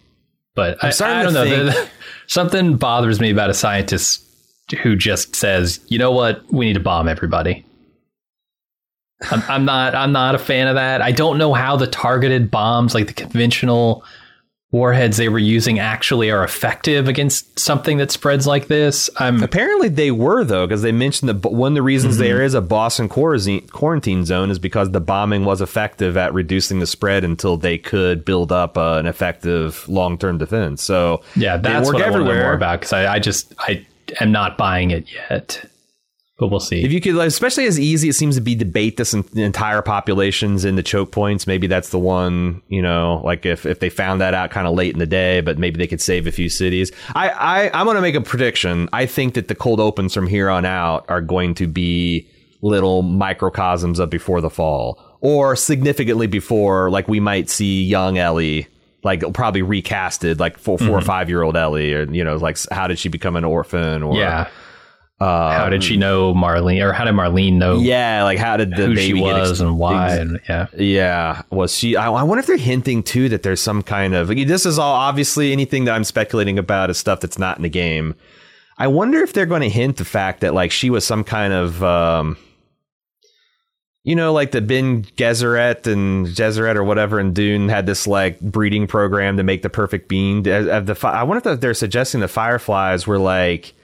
But 0.54 0.82
I, 0.82 0.88
I, 0.88 1.22
don't 1.22 1.34
know. 1.34 1.70
Think... 1.70 1.90
Something 2.26 2.76
bothers 2.76 3.20
me 3.20 3.30
about 3.30 3.50
a 3.50 3.54
scientist 3.54 4.24
who 4.82 4.96
just 4.96 5.36
says, 5.36 5.80
"You 5.88 5.98
know 5.98 6.10
what? 6.10 6.42
We 6.52 6.66
need 6.66 6.74
to 6.74 6.80
bomb 6.80 7.08
everybody." 7.08 7.64
I'm, 9.30 9.42
I'm 9.48 9.64
not. 9.64 9.94
I'm 9.94 10.12
not 10.12 10.34
a 10.34 10.38
fan 10.38 10.68
of 10.68 10.74
that. 10.74 11.02
I 11.02 11.12
don't 11.12 11.38
know 11.38 11.52
how 11.52 11.76
the 11.76 11.86
targeted 11.86 12.50
bombs, 12.50 12.94
like 12.94 13.06
the 13.06 13.12
conventional 13.12 14.04
warheads 14.72 15.16
they 15.16 15.28
were 15.28 15.38
using 15.38 15.78
actually 15.78 16.30
are 16.30 16.42
effective 16.42 17.06
against 17.06 17.58
something 17.58 17.98
that 17.98 18.10
spreads 18.10 18.46
like 18.46 18.66
this. 18.66 19.08
I'm 19.16 19.42
apparently 19.42 19.88
they 19.88 20.10
were 20.10 20.44
though 20.44 20.66
because 20.66 20.82
they 20.82 20.92
mentioned 20.92 21.28
that 21.28 21.50
one 21.50 21.72
of 21.72 21.74
the 21.76 21.82
reasons 21.82 22.14
mm-hmm. 22.14 22.24
there 22.24 22.42
is 22.42 22.54
a 22.54 22.60
Boston 22.60 23.08
quarantine 23.08 24.24
zone 24.24 24.50
is 24.50 24.58
because 24.58 24.90
the 24.90 25.00
bombing 25.00 25.44
was 25.44 25.60
effective 25.60 26.16
at 26.16 26.34
reducing 26.34 26.80
the 26.80 26.86
spread 26.86 27.22
until 27.22 27.56
they 27.56 27.78
could 27.78 28.24
build 28.24 28.50
up 28.50 28.76
uh, 28.76 28.96
an 28.98 29.06
effective 29.06 29.88
long 29.88 30.18
term 30.18 30.38
defense. 30.38 30.82
So 30.82 31.22
yeah, 31.36 31.56
that's 31.56 31.86
what 31.86 32.02
I 32.02 32.10
want 32.10 32.26
to 32.26 32.34
know 32.34 32.42
more 32.42 32.52
about 32.52 32.80
because 32.80 32.92
I, 32.92 33.14
I 33.14 33.18
just 33.20 33.54
I 33.58 33.86
am 34.20 34.32
not 34.32 34.58
buying 34.58 34.90
it 34.90 35.06
yet 35.12 35.64
but 36.38 36.48
we'll 36.48 36.60
see. 36.60 36.84
If 36.84 36.92
you 36.92 37.00
could, 37.00 37.16
especially 37.16 37.64
as 37.64 37.80
easy 37.80 38.10
it 38.10 38.12
seems 38.12 38.34
to 38.34 38.42
be, 38.42 38.54
debate 38.54 38.98
this 38.98 39.14
in, 39.14 39.24
entire 39.38 39.80
populations 39.80 40.66
in 40.66 40.76
the 40.76 40.82
choke 40.82 41.10
points. 41.10 41.46
Maybe 41.46 41.66
that's 41.66 41.88
the 41.88 41.98
one. 41.98 42.62
You 42.68 42.82
know, 42.82 43.22
like 43.24 43.46
if 43.46 43.64
if 43.64 43.80
they 43.80 43.88
found 43.88 44.20
that 44.20 44.34
out 44.34 44.50
kind 44.50 44.66
of 44.66 44.74
late 44.74 44.92
in 44.92 44.98
the 44.98 45.06
day, 45.06 45.40
but 45.40 45.58
maybe 45.58 45.78
they 45.78 45.86
could 45.86 46.00
save 46.00 46.26
a 46.26 46.32
few 46.32 46.50
cities. 46.50 46.92
I, 47.14 47.30
I 47.30 47.70
I'm 47.72 47.86
going 47.86 47.96
to 47.96 48.02
make 48.02 48.14
a 48.14 48.20
prediction. 48.20 48.88
I 48.92 49.06
think 49.06 49.34
that 49.34 49.48
the 49.48 49.54
cold 49.54 49.80
opens 49.80 50.12
from 50.12 50.26
here 50.26 50.50
on 50.50 50.66
out 50.66 51.06
are 51.08 51.22
going 51.22 51.54
to 51.54 51.66
be 51.66 52.28
little 52.60 53.02
microcosms 53.02 53.98
of 53.98 54.10
before 54.10 54.42
the 54.42 54.50
fall, 54.50 55.00
or 55.22 55.56
significantly 55.56 56.26
before. 56.26 56.90
Like 56.90 57.08
we 57.08 57.20
might 57.20 57.48
see 57.48 57.82
young 57.82 58.18
Ellie 58.18 58.68
like 59.02 59.22
probably 59.32 59.62
recasted 59.62 60.40
like 60.40 60.58
four, 60.58 60.76
four 60.76 60.88
mm-hmm. 60.88 60.96
or 60.96 61.00
five 61.00 61.30
year 61.30 61.42
old 61.42 61.56
Ellie, 61.56 61.94
or 61.94 62.02
you 62.12 62.24
know, 62.24 62.36
like 62.36 62.58
how 62.70 62.86
did 62.88 62.98
she 62.98 63.08
become 63.08 63.36
an 63.36 63.44
orphan? 63.44 64.02
Or 64.02 64.16
yeah, 64.16 64.50
um, 65.18 65.28
how 65.28 65.70
did 65.70 65.82
she 65.82 65.96
know 65.96 66.34
Marlene, 66.34 66.82
or 66.82 66.92
how 66.92 67.04
did 67.04 67.14
Marlene 67.14 67.54
know? 67.54 67.78
Yeah, 67.78 68.22
like 68.24 68.38
how 68.38 68.58
did 68.58 68.72
the 68.72 68.86
who 68.88 68.94
baby 68.94 69.00
she 69.00 69.14
was 69.14 69.52
ex- 69.52 69.60
and 69.60 69.78
why? 69.78 70.14
And, 70.14 70.40
yeah, 70.46 70.66
yeah. 70.76 71.42
Was 71.48 71.74
she? 71.74 71.96
I, 71.96 72.10
I, 72.12 72.22
wonder 72.22 72.40
if 72.40 72.46
they're 72.46 72.58
hinting 72.58 73.02
too 73.02 73.30
that 73.30 73.42
there's 73.42 73.62
some 73.62 73.82
kind 73.82 74.14
of. 74.14 74.28
This 74.28 74.66
is 74.66 74.78
all 74.78 74.92
obviously 74.92 75.52
anything 75.52 75.86
that 75.86 75.94
I'm 75.94 76.04
speculating 76.04 76.58
about 76.58 76.90
is 76.90 76.98
stuff 76.98 77.20
that's 77.20 77.38
not 77.38 77.56
in 77.56 77.62
the 77.62 77.70
game. 77.70 78.14
I 78.76 78.88
wonder 78.88 79.22
if 79.22 79.32
they're 79.32 79.46
going 79.46 79.62
to 79.62 79.70
hint 79.70 79.96
the 79.96 80.04
fact 80.04 80.42
that 80.42 80.52
like 80.52 80.70
she 80.70 80.90
was 80.90 81.06
some 81.06 81.24
kind 81.24 81.54
of. 81.54 81.82
Um, 81.82 82.36
you 84.04 84.14
know, 84.14 84.34
like 84.34 84.52
the 84.52 84.60
Bene 84.60 85.00
Gesserit 85.16 85.90
and 85.90 86.26
Gesserit 86.26 86.76
or 86.76 86.84
whatever 86.84 87.18
in 87.18 87.32
Dune 87.32 87.70
had 87.70 87.86
this 87.86 88.06
like 88.06 88.38
breeding 88.40 88.86
program 88.86 89.38
to 89.38 89.42
make 89.42 89.62
the 89.62 89.70
perfect 89.70 90.08
being. 90.08 90.46
I 90.46 91.22
wonder 91.22 91.50
if 91.50 91.60
they're 91.60 91.74
suggesting 91.74 92.20
the 92.20 92.28
Fireflies 92.28 93.06
were 93.06 93.18
like 93.18 93.74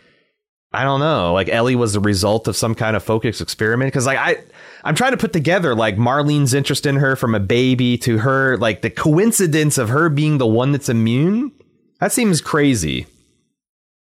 I 0.75 0.85
don't 0.85 1.01
know, 1.01 1.33
like 1.33 1.49
Ellie 1.49 1.77
was 1.77 1.93
the 1.93 2.01
result 2.01 2.49
of 2.49 2.57
some 2.57 2.75
kind 2.75 2.97
of 2.97 3.03
focus 3.03 3.41
experiment. 3.41 3.93
Because 3.93 4.07
like 4.07 4.19
I, 4.19 4.43
I'm 4.85 4.95
trying 4.95 5.13
to 5.13 5.17
put 5.17 5.33
together 5.33 5.75
like 5.75 5.97
Marlene's 5.97 6.55
interest 6.55 6.87
in 6.87 6.97
her 6.97 7.15
from 7.17 7.35
a 7.35 7.41
baby 7.41 7.99
to 7.99 8.19
her, 8.19 8.57
like 8.57 8.83
the 8.83 8.91
coincidence 8.91 9.79
of 9.79 9.91
her 9.91 10.09
being 10.09 10.39
the 10.39 10.47
one 10.47 10.73
that's 10.73 10.89
immune. 10.89 11.53
That 12.01 12.13
seems 12.13 12.41
crazy. 12.41 13.07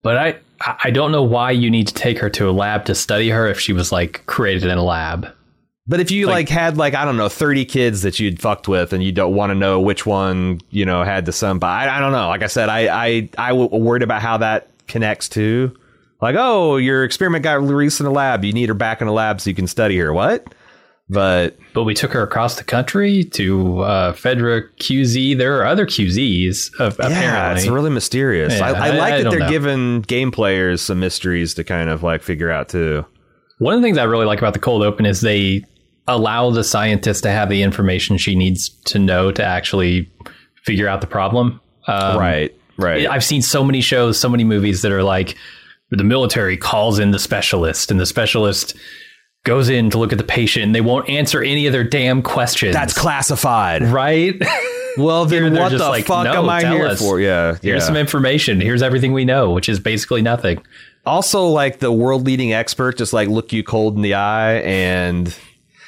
But 0.01 0.17
I, 0.17 0.39
I 0.83 0.91
don't 0.91 1.11
know 1.11 1.23
why 1.23 1.51
you 1.51 1.69
need 1.69 1.87
to 1.87 1.93
take 1.93 2.17
her 2.19 2.29
to 2.31 2.49
a 2.49 2.51
lab 2.51 2.85
to 2.85 2.95
study 2.95 3.29
her 3.29 3.47
if 3.47 3.59
she 3.59 3.73
was 3.73 3.91
like 3.91 4.25
created 4.25 4.63
in 4.63 4.77
a 4.77 4.83
lab. 4.83 5.27
But 5.87 5.99
if 5.99 6.09
you 6.09 6.27
like, 6.27 6.33
like, 6.33 6.49
had 6.49 6.77
like 6.77 6.93
I 6.93 7.05
don't 7.05 7.17
know 7.17 7.27
thirty 7.27 7.65
kids 7.65 8.03
that 8.03 8.19
you'd 8.19 8.41
fucked 8.41 8.67
with 8.67 8.93
and 8.93 9.03
you 9.03 9.11
don't 9.11 9.35
want 9.35 9.49
to 9.49 9.55
know 9.55 9.81
which 9.81 10.05
one 10.05 10.61
you 10.69 10.85
know 10.85 11.03
had 11.03 11.25
the 11.25 11.31
son, 11.31 11.59
but 11.59 11.67
I, 11.67 11.97
I 11.97 11.99
don't 11.99 12.11
know. 12.11 12.29
Like 12.29 12.43
I 12.43 12.47
said, 12.47 12.69
I 12.69 13.07
I 13.07 13.29
I 13.37 13.53
worried 13.53 14.03
about 14.03 14.21
how 14.21 14.37
that 14.37 14.69
connects 14.87 15.27
to 15.29 15.75
like, 16.21 16.35
oh, 16.37 16.77
your 16.77 17.03
experiment 17.03 17.43
got 17.43 17.61
released 17.61 17.99
in 17.99 18.05
the 18.05 18.11
lab. 18.11 18.43
You 18.45 18.53
need 18.53 18.69
her 18.69 18.75
back 18.75 19.01
in 19.01 19.07
the 19.07 19.13
lab 19.13 19.41
so 19.41 19.49
you 19.49 19.55
can 19.55 19.67
study 19.67 19.97
her. 19.97 20.13
What? 20.13 20.53
But 21.09 21.57
but 21.73 21.83
we 21.83 21.93
took 21.93 22.13
her 22.13 22.23
across 22.23 22.55
the 22.55 22.63
country 22.63 23.25
to 23.33 23.81
uh, 23.81 24.13
Fedra 24.13 24.63
QZ. 24.77 25.37
There 25.37 25.59
are 25.59 25.65
other 25.65 25.85
QZs. 25.85 26.79
Of, 26.79 26.97
yeah, 26.97 27.07
apparently, 27.07 27.61
it's 27.63 27.69
really 27.69 27.89
mysterious. 27.89 28.53
Yeah, 28.53 28.67
I, 28.67 28.69
I, 28.69 28.89
like 28.91 29.13
I, 29.13 29.23
that 29.23 29.29
they're 29.29 29.39
know. 29.39 29.49
giving 29.49 30.01
game 30.03 30.31
players 30.31 30.81
some 30.81 31.01
mysteries 31.01 31.53
to 31.55 31.65
kind 31.65 31.89
of 31.89 32.01
like 32.01 32.21
figure 32.21 32.49
out 32.49 32.69
too. 32.69 33.05
One 33.57 33.73
of 33.73 33.81
the 33.81 33.85
things 33.85 33.97
I 33.97 34.03
really 34.03 34.25
like 34.25 34.39
about 34.39 34.53
the 34.53 34.59
cold 34.59 34.83
open 34.83 35.05
is 35.05 35.19
they 35.19 35.65
allow 36.07 36.49
the 36.49 36.63
scientist 36.63 37.23
to 37.23 37.29
have 37.29 37.49
the 37.49 37.61
information 37.61 38.17
she 38.17 38.33
needs 38.33 38.69
to 38.85 38.97
know 38.97 39.33
to 39.33 39.43
actually 39.43 40.09
figure 40.63 40.87
out 40.87 41.01
the 41.01 41.07
problem. 41.07 41.59
Um, 41.87 42.17
right, 42.17 42.55
right. 42.77 43.05
I've 43.07 43.23
seen 43.23 43.41
so 43.41 43.65
many 43.65 43.81
shows, 43.81 44.17
so 44.17 44.29
many 44.29 44.45
movies 44.45 44.81
that 44.83 44.93
are 44.93 45.03
like 45.03 45.35
the 45.91 46.03
military 46.03 46.57
calls 46.57 46.99
in 46.99 47.11
the 47.11 47.19
specialist, 47.19 47.91
and 47.91 47.99
the 47.99 48.05
specialist 48.05 48.75
goes 49.43 49.69
in 49.69 49.89
to 49.89 49.97
look 49.97 50.11
at 50.11 50.17
the 50.17 50.23
patient, 50.23 50.65
and 50.65 50.75
they 50.75 50.81
won't 50.81 51.09
answer 51.09 51.41
any 51.41 51.65
of 51.67 51.73
their 51.73 51.83
damn 51.83 52.21
questions. 52.21 52.73
That's 52.73 52.93
classified. 52.93 53.83
right. 53.83 54.35
Well, 54.97 55.25
then 55.27 55.53
what 55.53 55.71
just 55.71 55.83
the 55.83 55.89
like, 55.89 56.05
fuck 56.05 56.25
"No, 56.25 56.43
am 56.43 56.49
I 56.49 56.61
here 56.61 56.85
us. 56.87 56.99
for? 57.01 57.19
Yeah, 57.19 57.57
Here's 57.61 57.81
yeah. 57.81 57.85
some 57.85 57.97
information. 57.97 58.61
Here's 58.61 58.81
everything 58.81 59.13
we 59.13 59.25
know, 59.25 59.51
which 59.51 59.67
is 59.69 59.79
basically 59.79 60.21
nothing. 60.21 60.61
also 61.05 61.45
like 61.47 61.79
the 61.79 61.91
world 61.91 62.25
leading 62.25 62.53
expert 62.53 62.97
just 62.97 63.11
like 63.13 63.27
look 63.27 63.51
you 63.51 63.63
cold 63.63 63.95
in 63.95 64.01
the 64.03 64.13
eye 64.13 64.57
and 64.57 65.27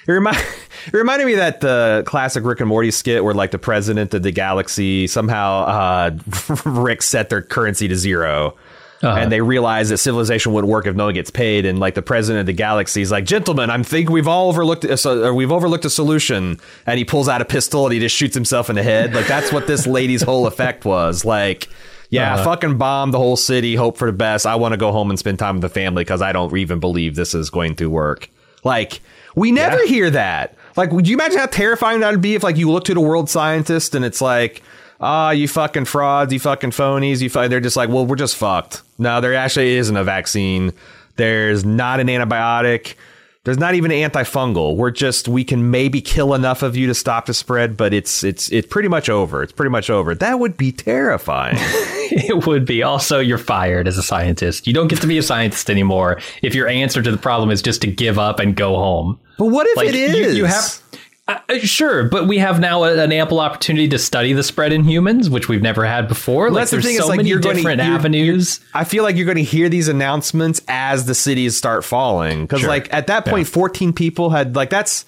it, 0.07 0.11
remind, 0.11 0.37
it 0.87 0.93
reminded 0.93 1.25
me 1.25 1.35
that 1.35 1.61
the 1.61 2.03
classic 2.07 2.43
Rick 2.43 2.59
and 2.61 2.69
Morty 2.69 2.89
skit 2.91 3.23
where 3.23 3.33
like 3.35 3.51
the 3.51 3.59
president 3.59 4.13
of 4.13 4.23
the 4.23 4.31
galaxy 4.31 5.05
somehow 5.07 5.65
uh, 5.65 6.17
Rick 6.65 7.03
set 7.03 7.29
their 7.29 7.41
currency 7.43 7.87
to 7.87 7.95
0 7.95 8.55
Uh-huh. 9.03 9.17
And 9.19 9.31
they 9.31 9.41
realize 9.41 9.89
that 9.89 9.97
civilization 9.97 10.53
wouldn't 10.53 10.71
work 10.71 10.87
if 10.87 10.95
no 10.95 11.05
one 11.05 11.13
gets 11.13 11.29
paid. 11.29 11.65
And 11.65 11.77
like 11.77 11.93
the 11.93 12.01
president 12.01 12.39
of 12.39 12.45
the 12.45 12.53
galaxy 12.53 13.01
is 13.01 13.11
like, 13.11 13.25
"Gentlemen, 13.25 13.69
I'm 13.69 13.83
think 13.83 14.09
we've 14.09 14.27
all 14.29 14.47
overlooked 14.49 14.85
a, 14.85 15.09
or 15.25 15.33
we've 15.33 15.51
overlooked 15.51 15.83
a 15.85 15.89
solution." 15.89 16.57
And 16.85 16.97
he 16.97 17.03
pulls 17.03 17.27
out 17.27 17.41
a 17.41 17.45
pistol 17.45 17.85
and 17.85 17.93
he 17.93 17.99
just 17.99 18.15
shoots 18.15 18.33
himself 18.33 18.69
in 18.69 18.75
the 18.77 18.83
head. 18.83 19.13
Like 19.13 19.27
that's 19.27 19.51
what 19.51 19.67
this 19.67 19.85
lady's 19.85 20.21
whole 20.21 20.47
effect 20.47 20.85
was. 20.85 21.25
Like, 21.25 21.67
yeah, 22.09 22.35
Uh-huh. 22.35 22.43
fucking 22.45 22.77
bomb 22.77 23.11
the 23.11 23.17
whole 23.17 23.35
city. 23.35 23.75
Hope 23.75 23.97
for 23.97 24.07
the 24.09 24.15
best. 24.17 24.45
I 24.45 24.55
want 24.55 24.71
to 24.73 24.77
go 24.77 24.91
home 24.93 25.09
and 25.09 25.19
spend 25.19 25.37
time 25.37 25.55
with 25.55 25.63
the 25.63 25.69
family 25.69 26.03
because 26.03 26.21
I 26.21 26.31
don't 26.31 26.55
even 26.57 26.79
believe 26.79 27.15
this 27.15 27.33
is 27.33 27.49
going 27.49 27.75
to 27.77 27.89
work. 27.89 28.29
Like, 28.63 29.01
we 29.35 29.51
never 29.51 29.79
Yeah. 29.79 29.85
hear 29.87 30.09
that. 30.11 30.55
Like, 30.77 30.91
would 30.93 31.07
you 31.07 31.15
imagine 31.15 31.39
how 31.39 31.47
terrifying 31.47 31.99
that 31.99 32.11
would 32.11 32.21
be 32.21 32.35
if, 32.35 32.43
like, 32.43 32.55
you 32.57 32.71
look 32.71 32.85
to 32.85 32.93
the 32.93 33.01
world 33.01 33.29
scientist 33.29 33.95
and 33.95 34.05
it's 34.05 34.21
like, 34.21 34.61
ah, 35.01 35.31
you 35.31 35.47
fucking 35.47 35.85
frauds, 35.85 36.31
you 36.33 36.39
fucking 36.39 36.71
phonies, 36.71 37.21
you. 37.21 37.29
Fu-. 37.29 37.47
They're 37.47 37.59
just 37.59 37.77
like, 37.77 37.89
well, 37.89 38.05
we're 38.05 38.15
just 38.15 38.35
fucked. 38.35 38.81
No, 38.97 39.21
there 39.21 39.33
actually 39.35 39.75
isn't 39.77 39.95
a 39.97 40.03
vaccine. 40.03 40.73
There's 41.15 41.63
not 41.65 41.99
an 41.99 42.07
antibiotic. 42.07 42.95
There's 43.45 43.57
not 43.57 43.75
even 43.75 43.91
an 43.91 44.09
antifungal. 44.09 44.77
We're 44.77 44.89
just 44.91 45.27
we 45.27 45.43
can 45.43 45.69
maybe 45.69 45.99
kill 45.99 46.33
enough 46.33 46.63
of 46.63 46.77
you 46.77 46.87
to 46.87 46.93
stop 46.93 47.25
the 47.25 47.33
spread, 47.33 47.75
but 47.75 47.93
it's 47.93 48.23
it's 48.23 48.49
it's 48.53 48.67
pretty 48.67 48.87
much 48.87 49.09
over. 49.09 49.43
It's 49.43 49.51
pretty 49.51 49.69
much 49.69 49.89
over. 49.89 50.15
That 50.15 50.39
would 50.39 50.55
be 50.57 50.71
terrifying. 50.71 51.57
It 52.15 52.45
would 52.45 52.63
be. 52.65 52.83
Also, 52.83 53.19
you're 53.19 53.39
fired 53.39 53.87
as 53.87 53.97
a 53.97 54.03
scientist. 54.03 54.67
You 54.67 54.73
don't 54.73 54.87
get 54.87 55.01
to 55.01 55.07
be 55.07 55.17
a 55.17 55.23
scientist 55.23 55.67
anymore 55.71 56.21
if 56.43 56.53
your 56.53 56.67
answer 56.67 57.01
to 57.01 57.09
the 57.09 57.17
problem 57.17 57.49
is 57.49 57.59
just 57.59 57.81
to 57.81 57.87
give 57.87 58.19
up 58.19 58.39
and 58.39 58.55
go 58.55 58.75
home. 58.75 59.19
But 59.39 59.45
what 59.47 59.65
if 59.65 59.77
Like, 59.77 59.87
it 59.95 60.15
you- 60.15 60.27
you 60.33 60.45
have- 60.45 60.79
Uh, 61.25 61.39
uh, 61.47 61.57
sure, 61.59 62.03
but 62.09 62.27
we 62.27 62.37
have 62.39 62.59
now 62.59 62.83
a, 62.83 62.97
an 63.01 63.11
ample 63.13 63.39
opportunity 63.39 63.87
to 63.87 63.97
study 63.97 64.33
the 64.33 64.43
spread 64.43 64.73
in 64.73 64.83
humans, 64.83 65.29
which 65.29 65.47
we've 65.47 65.61
never 65.61 65.85
had 65.85 66.07
before. 66.09 66.49
like, 66.51 66.61
that's 66.63 66.71
the 66.71 66.81
thing, 66.81 66.97
so 66.97 67.07
like 67.07 67.17
many 67.17 67.29
you're 67.29 67.39
gonna- 67.39 67.55
different 67.55 67.81
you're- 67.81 67.95
avenues. 67.95 68.59
I 68.73 68.83
feel 68.83 69.03
like 69.03 69.15
you're 69.15 69.25
going 69.25 69.37
to 69.37 69.43
hear 69.43 69.69
these 69.69 69.87
announcements 69.87 70.61
as 70.67 71.05
the 71.05 71.15
cities 71.15 71.55
start 71.55 71.85
falling 71.85 72.41
because, 72.41 72.59
Sure. 72.59 72.69
like, 72.69 72.93
at 72.93 73.07
that 73.07 73.25
point, 73.25 73.47
14 73.47 73.93
people 73.93 74.31
had 74.31 74.55
like 74.55 74.69
that's. 74.69 75.05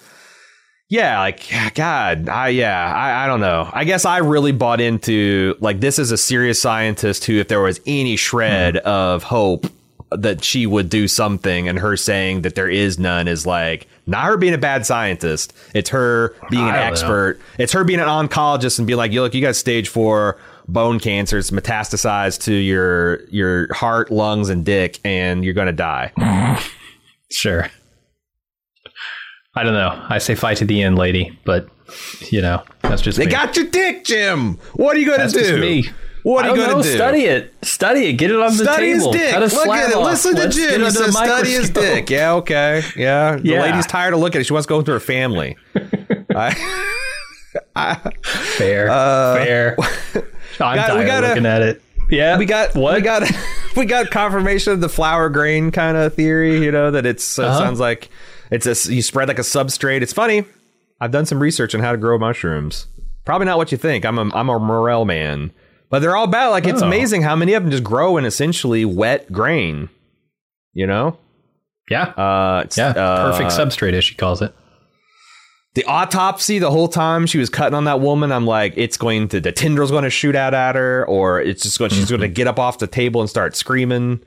Yeah, 0.88 1.18
like 1.18 1.42
God, 1.74 2.28
I 2.28 2.48
yeah, 2.50 2.92
I, 2.94 3.24
I 3.24 3.26
don't 3.26 3.40
know. 3.40 3.68
I 3.72 3.82
guess 3.84 4.04
I 4.04 4.18
really 4.18 4.52
bought 4.52 4.80
into 4.80 5.56
like 5.60 5.80
this 5.80 5.98
is 5.98 6.12
a 6.12 6.16
serious 6.16 6.60
scientist 6.60 7.24
who, 7.24 7.40
if 7.40 7.48
there 7.48 7.60
was 7.60 7.80
any 7.86 8.14
shred 8.14 8.76
Hmm. 8.76 8.88
of 8.88 9.24
hope 9.24 9.66
that 10.12 10.44
she 10.44 10.64
would 10.64 10.88
do 10.88 11.08
something, 11.08 11.68
and 11.68 11.80
her 11.80 11.96
saying 11.96 12.42
that 12.42 12.54
there 12.54 12.68
is 12.70 13.00
none 13.00 13.26
is 13.26 13.44
like 13.44 13.88
not 14.06 14.24
her 14.26 14.36
being 14.36 14.54
a 14.54 14.58
bad 14.58 14.86
scientist. 14.86 15.52
It's 15.74 15.90
her 15.90 16.34
being 16.50 16.62
an 16.62 16.68
don't 16.74 16.80
know. 16.80 16.86
expert. 16.90 17.40
It's 17.58 17.72
her 17.72 17.84
being 17.84 18.00
an 18.00 18.06
oncologist 18.06 18.78
and 18.78 18.86
being 18.86 18.96
like, 18.96 19.12
"You 19.12 19.22
look, 19.22 19.34
you 19.34 19.40
got 19.40 19.56
stage 19.56 19.88
four 19.88 20.38
bone 20.68 20.98
cancer. 21.00 21.38
It's 21.38 21.50
metastasized 21.50 22.42
to 22.44 22.52
your 22.54 23.24
your 23.30 23.72
heart, 23.74 24.10
lungs, 24.10 24.48
and 24.48 24.64
dick, 24.64 24.98
and 25.04 25.44
you're 25.44 25.54
gonna 25.54 25.72
die." 25.72 26.12
Sure. 27.28 27.68
I 29.56 29.64
don't 29.64 29.72
know. 29.72 30.00
I 30.08 30.18
say 30.18 30.36
fight 30.36 30.58
to 30.58 30.64
the 30.64 30.80
end, 30.82 30.96
lady, 30.96 31.36
but 31.44 31.68
you 32.30 32.40
know 32.40 32.62
that's 32.82 33.02
just 33.02 33.18
They 33.18 33.26
me. 33.26 33.32
got 33.32 33.56
your 33.56 33.66
dick, 33.66 34.04
Jim. 34.04 34.58
What 34.74 34.96
are 34.96 35.00
you 35.00 35.06
gonna 35.06 35.18
that's 35.18 35.32
do? 35.32 35.40
just 35.40 35.54
me. 35.54 35.88
What 36.26 36.44
are 36.44 36.56
you 36.56 36.66
gonna 36.66 36.82
do? 36.82 36.88
Study 36.88 37.20
it. 37.22 37.54
Study 37.62 38.06
it. 38.06 38.12
Get 38.14 38.32
it 38.32 38.36
on 38.40 38.50
the 38.56 38.64
table. 38.64 38.72
Study 38.72 38.88
his 38.88 39.06
dick. 39.06 39.52
Look 39.52 39.68
at 39.68 39.90
it. 39.90 39.96
off. 39.96 40.04
Listen 40.06 40.34
to 40.34 40.48
Jim. 40.48 40.80
He 40.82 40.90
says 40.90 41.12
study 41.16 41.50
his 41.52 41.70
dick. 41.70 42.10
Yeah, 42.10 42.32
okay. 42.34 42.82
Yeah. 42.96 43.36
The 43.36 43.48
Yeah. 43.48 43.62
lady's 43.62 43.86
tired 43.86 44.12
of 44.12 44.18
looking 44.18 44.38
at 44.38 44.40
it. 44.40 44.44
She 44.46 44.52
wants 44.52 44.66
to 44.66 44.70
go 44.70 44.80
into 44.80 44.90
her 44.90 44.98
family. 44.98 45.56
I, 47.74 47.94
Fair. 48.22 48.88
Fair. 48.88 49.76
I'm 49.80 49.86
Uh, 50.16 50.74
Got- 50.74 50.86
tired 50.86 50.94
we 50.96 51.00
of 51.02 51.06
gotta- 51.06 51.28
looking 51.28 51.46
at 51.46 51.62
it. 51.62 51.82
Yeah. 52.10 52.38
we 52.38 52.44
got 52.46 52.74
what? 52.74 52.94
we 52.96 53.00
got 53.02 53.22
we 53.76 53.84
got 53.84 54.10
confirmation 54.10 54.72
of 54.72 54.80
the 54.80 54.88
flour 54.88 55.28
grain 55.28 55.70
kind 55.70 55.96
of 55.96 56.14
theory. 56.14 56.62
You 56.62 56.70
know 56.72 56.90
that 56.90 57.04
it's 57.06 57.38
uh, 57.38 57.46
Uh-huh. 57.46 57.58
sounds 57.58 57.80
like 57.80 58.08
it's 58.50 58.66
a 58.66 58.92
you 58.92 59.02
spread 59.02 59.28
like 59.28 59.38
a 59.38 59.42
substrate. 59.42 60.02
It's 60.02 60.12
funny. 60.12 60.44
I've 61.00 61.10
done 61.10 61.26
some 61.26 61.40
research 61.40 61.74
on 61.74 61.80
how 61.82 61.92
to 61.92 61.98
grow 61.98 62.18
mushrooms. 62.18 62.86
Probably 63.24 63.44
not 63.46 63.58
what 63.58 63.70
you 63.72 63.78
think. 63.78 64.04
I'm 64.04 64.18
a 64.18 64.22
I'm 64.34 64.48
a 64.48 64.58
morel 64.58 65.04
man, 65.04 65.50
but 65.90 66.00
they're 66.00 66.16
all 66.16 66.26
bad. 66.26 66.48
Like 66.48 66.66
it's 66.66 66.82
Oh. 66.82 66.86
amazing 66.86 67.22
how 67.22 67.36
many 67.36 67.54
of 67.54 67.62
them 67.62 67.70
just 67.70 67.84
grow 67.84 68.16
in 68.16 68.24
essentially 68.24 68.84
wet 68.84 69.30
grain. 69.32 69.88
You 70.74 70.86
know, 70.86 71.18
yeah. 71.90 72.02
uh, 72.04 72.62
it's, 72.64 72.76
yeah. 72.76 72.88
uh, 72.88 73.30
Perfect 73.32 73.50
substrate, 73.52 73.94
as 73.94 74.04
she 74.04 74.14
calls 74.14 74.42
it. 74.42 74.54
the 75.74 75.84
autopsy 75.84 76.58
the 76.58 76.70
whole 76.70 76.88
time 76.88 77.26
she 77.26 77.38
was 77.38 77.48
cutting 77.50 77.74
on 77.74 77.84
that 77.84 78.00
woman 78.00 78.32
i'm 78.32 78.46
like 78.46 78.72
it's 78.76 78.96
going 78.96 79.28
to 79.28 79.40
the 79.42 79.52
tendril's 79.52 79.90
going 79.90 80.04
to 80.04 80.08
shoot 80.10 80.34
out 80.34 80.54
at 80.54 80.74
her 80.74 81.04
or 81.06 81.38
it's 81.40 81.62
just 81.62 81.78
going 81.78 81.90
she's 81.90 82.08
going 82.08 82.20
to 82.22 82.28
get 82.28 82.46
up 82.46 82.58
off 82.58 82.78
the 82.78 82.86
table 82.86 83.20
and 83.20 83.28
start 83.28 83.54
screaming 83.54 84.20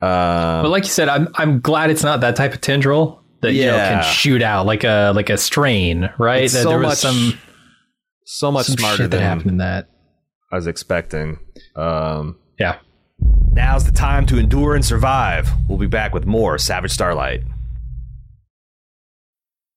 um, 0.00 0.62
But 0.62 0.70
like 0.70 0.82
you 0.82 0.90
said, 0.90 1.08
I'm 1.08 1.28
I'm 1.36 1.60
glad 1.60 1.90
it's 1.90 2.02
not 2.02 2.20
that 2.22 2.34
type 2.34 2.52
of 2.54 2.60
tendril 2.60 3.22
that 3.42 3.52
you 3.52 3.66
know 3.66 3.76
Yeah. 3.76 4.02
can 4.02 4.12
shoot 4.12 4.42
out 4.42 4.66
like 4.66 4.82
a 4.82 5.12
like 5.14 5.30
a 5.30 5.38
strain, 5.38 6.10
right? 6.18 6.50
That 6.50 6.62
so 6.64 6.68
there 6.70 6.78
was 6.78 6.86
much 6.88 6.98
some 6.98 7.38
so 8.24 8.50
much 8.50 8.66
some 8.66 8.76
smarter 8.78 8.96
shit 9.04 9.10
that 9.12 9.16
than 9.18 9.24
happened 9.26 9.50
in 9.52 9.56
that. 9.58 9.88
I 10.52 10.56
was 10.56 10.66
expecting. 10.66 11.38
Um, 11.74 12.36
Yeah. 12.58 12.76
now's 13.52 13.84
the 13.84 13.92
time 13.92 14.26
to 14.26 14.38
endure 14.38 14.74
and 14.74 14.84
survive. 14.84 15.48
We'll 15.68 15.78
be 15.78 15.86
back 15.86 16.12
with 16.14 16.26
more 16.26 16.58
savage 16.58 16.90
starlight 16.92 17.42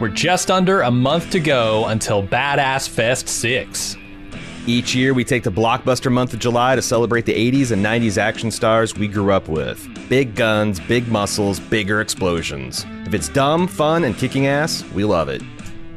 We're 0.00 0.08
just 0.08 0.50
under 0.50 0.80
a 0.80 0.90
month 0.90 1.30
to 1.32 1.40
go 1.40 1.84
until 1.84 2.26
Badass 2.26 2.88
Fest 2.88 3.28
6. 3.28 3.98
Each 4.66 4.94
year, 4.94 5.12
we 5.12 5.24
take 5.24 5.42
the 5.42 5.52
blockbuster 5.52 6.10
month 6.10 6.32
of 6.32 6.38
July 6.38 6.74
to 6.74 6.80
celebrate 6.80 7.26
the 7.26 7.34
80s 7.34 7.70
and 7.70 7.84
90s 7.84 8.16
action 8.16 8.50
stars 8.50 8.94
we 8.94 9.08
grew 9.08 9.30
up 9.30 9.46
with. 9.46 9.86
Big 10.08 10.34
guns, 10.34 10.80
big 10.80 11.06
muscles, 11.08 11.60
bigger 11.60 12.00
explosions. 12.00 12.86
If 13.04 13.12
it's 13.12 13.28
dumb, 13.28 13.68
fun, 13.68 14.04
and 14.04 14.16
kicking 14.16 14.46
ass, 14.46 14.84
we 14.94 15.04
love 15.04 15.28
it. 15.28 15.42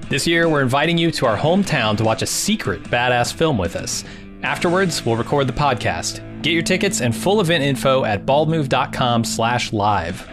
This 0.10 0.28
year, 0.28 0.50
we're 0.50 0.64
inviting 0.64 0.98
you 0.98 1.10
to 1.12 1.26
our 1.26 1.38
hometown 1.38 1.96
to 1.98 2.04
watch 2.04 2.22
a 2.22 2.28
secret 2.28 2.84
badass 2.84 3.34
film 3.34 3.58
with 3.58 3.78
us. 3.78 4.04
Afterwards, 4.42 5.06
we'll 5.06 5.16
record 5.16 5.48
the 5.48 5.54
podcast. 5.54 6.22
Get 6.42 6.52
your 6.52 6.62
tickets 6.62 7.00
and 7.00 7.16
full 7.16 7.40
event 7.40 7.64
info 7.64 8.04
at 8.04 8.26
baldmove.com 8.26 9.24
slash 9.24 9.72
live. 9.72 10.28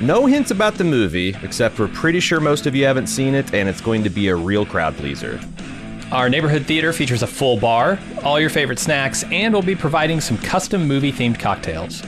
No 0.00 0.26
hints 0.26 0.52
about 0.52 0.76
the 0.76 0.84
movie, 0.84 1.34
except 1.42 1.76
we're 1.78 1.88
pretty 1.88 2.20
sure 2.20 2.38
most 2.38 2.66
of 2.66 2.74
you 2.76 2.84
haven't 2.84 3.08
seen 3.08 3.34
it, 3.34 3.52
and 3.52 3.68
it's 3.68 3.80
going 3.80 4.04
to 4.04 4.10
be 4.10 4.28
a 4.28 4.36
real 4.36 4.64
crowd 4.64 4.96
pleaser. 4.96 5.40
Our 6.12 6.28
neighborhood 6.28 6.66
theater 6.66 6.92
features 6.92 7.24
a 7.24 7.26
full 7.26 7.58
bar, 7.58 7.98
all 8.22 8.38
your 8.38 8.48
favorite 8.48 8.78
snacks, 8.78 9.24
and 9.24 9.52
we'll 9.52 9.62
be 9.62 9.74
providing 9.74 10.20
some 10.20 10.38
custom 10.38 10.86
movie 10.86 11.10
themed 11.10 11.40
cocktails. 11.40 12.02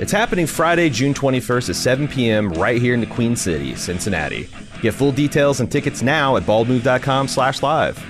It's 0.00 0.10
happening 0.10 0.46
Friday, 0.46 0.88
June 0.88 1.12
21st 1.12 1.68
at 1.68 1.76
7 1.76 2.08
p.m. 2.08 2.48
right 2.54 2.80
here 2.80 2.94
in 2.94 3.00
the 3.00 3.06
Queen 3.06 3.36
City, 3.36 3.74
Cincinnati. 3.74 4.48
Get 4.80 4.94
full 4.94 5.12
details 5.12 5.60
and 5.60 5.70
tickets 5.70 6.02
now 6.02 6.36
at 6.36 6.44
baldmove.com 6.44 7.28
slash 7.28 7.62
live. 7.62 8.02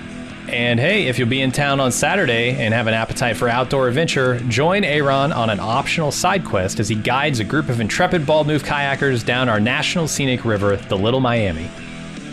And 0.50 0.81
hey, 0.81 1.09
if 1.09 1.19
you'll 1.19 1.28
be 1.28 1.43
in 1.43 1.52
town 1.52 1.78
on 1.78 1.93
Saturday 1.93 2.52
and 2.52 2.73
have 2.73 2.87
an 2.87 2.95
appetite 2.95 3.37
for 3.37 3.49
outdoor 3.49 3.87
adventure, 3.87 4.40
join 4.49 4.83
Aaron 4.83 5.31
on 5.31 5.50
an 5.50 5.61
optional 5.61 6.11
side 6.11 6.45
quest 6.45 6.81
as 6.81 6.88
he 6.88 6.95
guides 6.95 7.38
a 7.38 7.45
group 7.45 7.69
of 7.69 7.81
intrepid 7.81 8.25
bald 8.25 8.47
move 8.47 8.62
kayakers 8.62 9.25
down 9.25 9.49
our 9.50 9.61
national 9.61 10.09
scenic 10.09 10.47
river, 10.47 10.76
the 10.76 10.97
Little 10.97 11.21
Miami. 11.21 11.69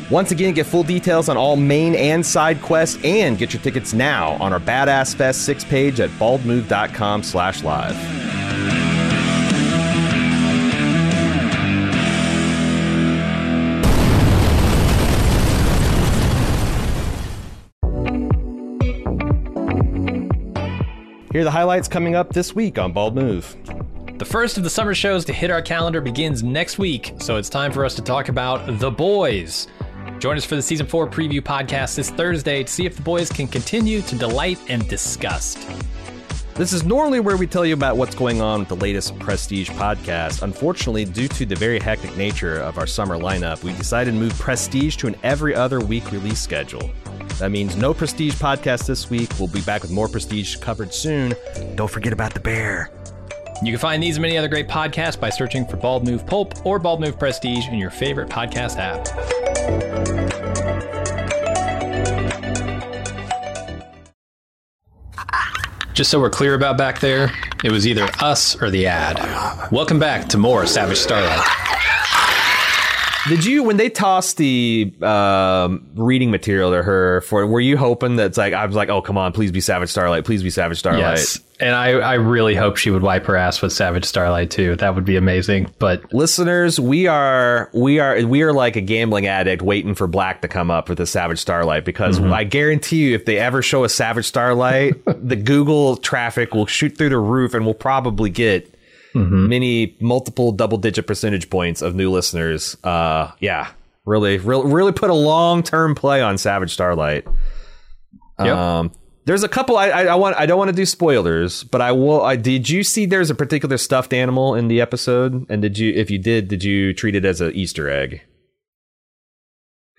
Once 0.09 0.31
again, 0.31 0.53
get 0.53 0.65
full 0.65 0.83
details 0.83 1.29
on 1.29 1.35
all 1.35 1.55
main 1.55 1.95
and 1.95 2.25
side 2.25 2.61
quests 2.61 3.03
and 3.03 3.37
get 3.37 3.53
your 3.53 3.61
tickets 3.61 3.93
now 3.93 4.33
on 4.33 4.53
our 4.53 4.59
Badass 4.59 5.15
Fest 5.15 5.43
6 5.43 5.65
page 5.65 5.99
at 5.99 6.09
baldmove.com 6.11 7.23
Here 21.35 21.41
are 21.41 21.43
the 21.43 21.51
highlights 21.51 21.89
coming 21.89 22.15
up 22.15 22.31
this 22.31 22.55
week 22.55 22.79
on 22.79 22.93
Bald 22.93 23.13
Move. 23.13 23.57
The 24.19 24.23
first 24.23 24.55
of 24.55 24.63
the 24.63 24.69
summer 24.69 24.95
shows 24.95 25.25
to 25.25 25.33
hit 25.33 25.51
our 25.51 25.61
calendar 25.61 25.99
begins 25.99 26.43
next 26.43 26.79
week, 26.79 27.11
so 27.17 27.35
it's 27.35 27.49
time 27.49 27.73
for 27.73 27.83
us 27.83 27.93
to 27.95 28.01
talk 28.01 28.29
about 28.29 28.79
The 28.79 28.89
Boys. 28.89 29.67
Join 30.19 30.37
us 30.37 30.45
for 30.45 30.55
the 30.55 30.61
season 30.61 30.87
four 30.87 31.09
preview 31.09 31.41
podcast 31.41 31.97
this 31.97 32.09
Thursday 32.09 32.63
to 32.63 32.71
see 32.71 32.85
if 32.85 32.95
The 32.95 33.01
Boys 33.01 33.29
can 33.29 33.47
continue 33.47 34.01
to 34.03 34.15
delight 34.15 34.59
and 34.69 34.87
disgust. 34.87 35.67
This 36.53 36.71
is 36.71 36.85
normally 36.85 37.19
where 37.19 37.35
we 37.35 37.47
tell 37.47 37.65
you 37.65 37.73
about 37.73 37.97
what's 37.97 38.15
going 38.15 38.39
on 38.39 38.59
with 38.59 38.69
the 38.69 38.77
latest 38.77 39.19
Prestige 39.19 39.69
podcast. 39.71 40.41
Unfortunately, 40.41 41.03
due 41.03 41.27
to 41.27 41.45
the 41.45 41.55
very 41.57 41.81
hectic 41.81 42.15
nature 42.15 42.61
of 42.61 42.77
our 42.77 42.87
summer 42.87 43.17
lineup, 43.17 43.61
we 43.61 43.73
decided 43.73 44.11
to 44.11 44.17
move 44.17 44.39
Prestige 44.39 44.95
to 44.95 45.07
an 45.07 45.17
every 45.21 45.53
other 45.53 45.81
week 45.81 46.13
release 46.13 46.39
schedule. 46.39 46.89
That 47.39 47.51
means 47.51 47.75
no 47.75 47.93
Prestige 47.93 48.33
podcast 48.35 48.87
this 48.87 49.09
week. 49.09 49.29
We'll 49.37 49.49
be 49.49 49.61
back 49.61 49.81
with 49.81 49.91
more 49.91 50.07
Prestige 50.07 50.55
covered 50.55 50.93
soon. 50.93 51.35
Don't 51.75 51.91
forget 51.91 52.13
about 52.13 52.33
the 52.33 52.39
bear. 52.39 52.89
You 53.61 53.71
can 53.71 53.79
find 53.79 54.01
these 54.01 54.15
and 54.15 54.21
many 54.21 54.37
other 54.37 54.47
great 54.47 54.67
podcasts 54.67 55.19
by 55.19 55.29
searching 55.29 55.65
for 55.65 55.77
Bald 55.77 56.05
Move 56.05 56.25
Pulp 56.25 56.65
or 56.65 56.79
Bald 56.79 57.01
Move 57.01 57.19
Prestige 57.19 57.67
in 57.67 57.75
your 57.75 57.89
favorite 57.89 58.29
podcast 58.29 58.77
app. 58.77 59.05
Just 65.93 66.11
so 66.11 66.19
we're 66.19 66.29
clear 66.29 66.55
about 66.55 66.77
back 66.77 66.99
there, 66.99 67.31
it 67.63 67.71
was 67.71 67.87
either 67.87 68.09
us 68.19 68.61
or 68.61 68.69
the 68.69 68.85
ad. 68.87 69.71
Welcome 69.71 69.99
back 69.99 70.27
to 70.29 70.37
more 70.37 70.65
Savage 70.65 70.97
Starlight. 70.97 71.94
Did 73.27 73.43
you, 73.43 73.63
when 73.63 73.77
they 73.77 73.89
tossed 73.89 74.37
the 74.37 74.93
um, 75.01 75.87
reading 75.95 76.29
material 76.29 76.71
to 76.71 76.83
her 76.83 77.21
for, 77.21 77.47
were 77.47 77.59
you 77.59 77.75
hoping 77.75 78.17
that's 78.17 78.37
like, 78.37 78.53
I 78.53 78.65
was 78.65 78.75
like, 78.75 78.89
oh, 78.89 79.01
come 79.01 79.17
on, 79.17 79.31
please 79.31 79.51
be 79.51 79.61
Savage 79.61 79.89
Starlight, 79.89 80.25
please 80.25 80.43
be 80.43 80.51
Savage 80.51 80.77
Starlight? 80.77 81.17
Yes. 81.17 81.39
And 81.59 81.73
I, 81.73 81.91
I 81.91 82.13
really 82.15 82.53
hope 82.53 82.77
she 82.77 82.91
would 82.91 83.01
wipe 83.01 83.25
her 83.25 83.35
ass 83.35 83.61
with 83.61 83.71
Savage 83.71 84.05
Starlight 84.05 84.51
too. 84.51 84.75
That 84.75 84.93
would 84.93 85.05
be 85.05 85.15
amazing. 85.15 85.71
But 85.79 86.13
listeners, 86.13 86.79
we 86.79 87.07
are 87.07 87.69
we 87.73 87.99
are 87.99 88.25
we 88.25 88.41
are 88.41 88.51
like 88.51 88.75
a 88.75 88.81
gambling 88.81 89.25
addict 89.27 89.61
waiting 89.61 89.95
for 89.95 90.05
black 90.05 90.41
to 90.41 90.49
come 90.49 90.69
up 90.69 90.89
with 90.89 90.99
a 90.99 91.05
Savage 91.05 91.39
Starlight 91.39 91.85
because 91.85 92.19
I 92.19 92.43
guarantee 92.43 93.07
you, 93.07 93.15
if 93.15 93.23
they 93.23 93.37
ever 93.37 93.61
show 93.61 93.85
a 93.85 93.89
Savage 93.89 94.25
Starlight, 94.25 94.95
the 95.05 95.37
Google 95.37 95.95
traffic 95.95 96.53
will 96.53 96.65
shoot 96.65 96.97
through 96.97 97.09
the 97.09 97.17
roof, 97.17 97.53
and 97.53 97.63
we'll 97.63 97.73
probably 97.73 98.29
get 98.29 98.74
many 99.15 99.95
multiple 100.01 100.51
double 100.51 100.77
digit 100.77 101.07
percentage 101.07 101.49
points 101.49 101.81
of 101.81 101.95
new 101.95 102.11
listeners. 102.11 102.75
Uh, 102.83 103.31
yeah, 103.39 103.71
really, 104.05 104.37
really, 104.37 104.71
really 104.71 104.91
put 104.91 105.09
a 105.09 105.13
long 105.15 105.63
term 105.63 105.95
play 105.95 106.21
on 106.21 106.37
Savage 106.37 106.71
Starlight. 106.73 107.25
Yep. 108.39 108.55
Um, 108.55 108.91
there's 109.25 109.43
a 109.43 109.47
couple. 109.47 109.77
I, 109.77 109.89
I, 109.89 110.03
I 110.03 110.15
want. 110.15 110.35
I 110.37 110.45
don't 110.45 110.57
want 110.59 110.69
to 110.69 110.75
do 110.75 110.85
spoilers, 110.85 111.63
but 111.63 111.81
I 111.81 111.91
will. 111.93 112.21
I 112.21 112.35
did 112.35 112.69
you 112.69 112.83
see? 112.83 113.05
There's 113.05 113.29
a 113.31 113.35
particular 113.35 113.77
stuffed 113.77 114.13
animal 114.13 114.53
in 114.53 114.67
the 114.67 114.81
episode, 114.81 115.45
and 115.49 115.61
did 115.61 115.79
you? 115.79 115.91
If 115.93 116.11
you 116.11 116.19
did, 116.19 116.47
did 116.47 116.63
you 116.63 116.93
treat 116.93 117.15
it 117.15 117.25
as 117.25 117.41
an 117.41 117.51
Easter 117.55 117.89
egg? 117.89 118.21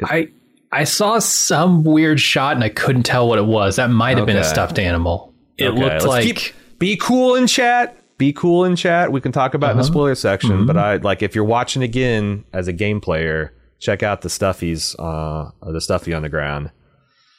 I 0.05 0.29
I 0.71 0.85
saw 0.85 1.19
some 1.19 1.83
weird 1.85 2.21
shot 2.21 2.55
and 2.55 2.63
I 2.63 2.69
couldn't 2.69 3.05
tell 3.05 3.29
what 3.29 3.39
it 3.39 3.47
was. 3.47 3.77
That 3.77 3.89
might 3.91 4.17
have 4.19 4.27
been 4.27 4.37
a 4.37 4.45
stuffed 4.45 4.79
animal. 4.79 5.33
It 5.57 5.69
Okay, 5.69 5.83
looked 5.83 6.05
like 6.05 6.25
keep- 6.37 6.55
be 6.79 6.97
cool 6.97 7.35
in 7.35 7.47
chat. 7.47 7.97
Be 8.19 8.33
cool 8.33 8.65
in 8.65 8.77
chat. 8.77 9.13
We 9.13 9.21
can 9.21 9.33
talk 9.33 9.55
about 9.55 9.69
it 9.69 9.71
in 9.73 9.77
the 9.77 9.83
Uh-huh. 9.83 9.93
spoiler 9.93 10.15
section. 10.15 10.51
Mm-hmm. 10.53 10.67
But 10.67 10.77
I 10.79 10.97
like 10.97 11.23
if 11.23 11.35
you're 11.35 11.45
watching 11.45 11.83
again 11.83 12.45
as 12.53 12.67
a 12.69 12.73
game 12.73 13.01
player, 13.01 13.53
check 13.79 14.03
out 14.03 14.23
the 14.23 14.29
stuffies. 14.31 14.95
Uh, 14.99 15.51
the 15.71 15.81
stuffy 15.81 16.15
on 16.15 16.23
the 16.23 16.29
ground. 16.31 16.71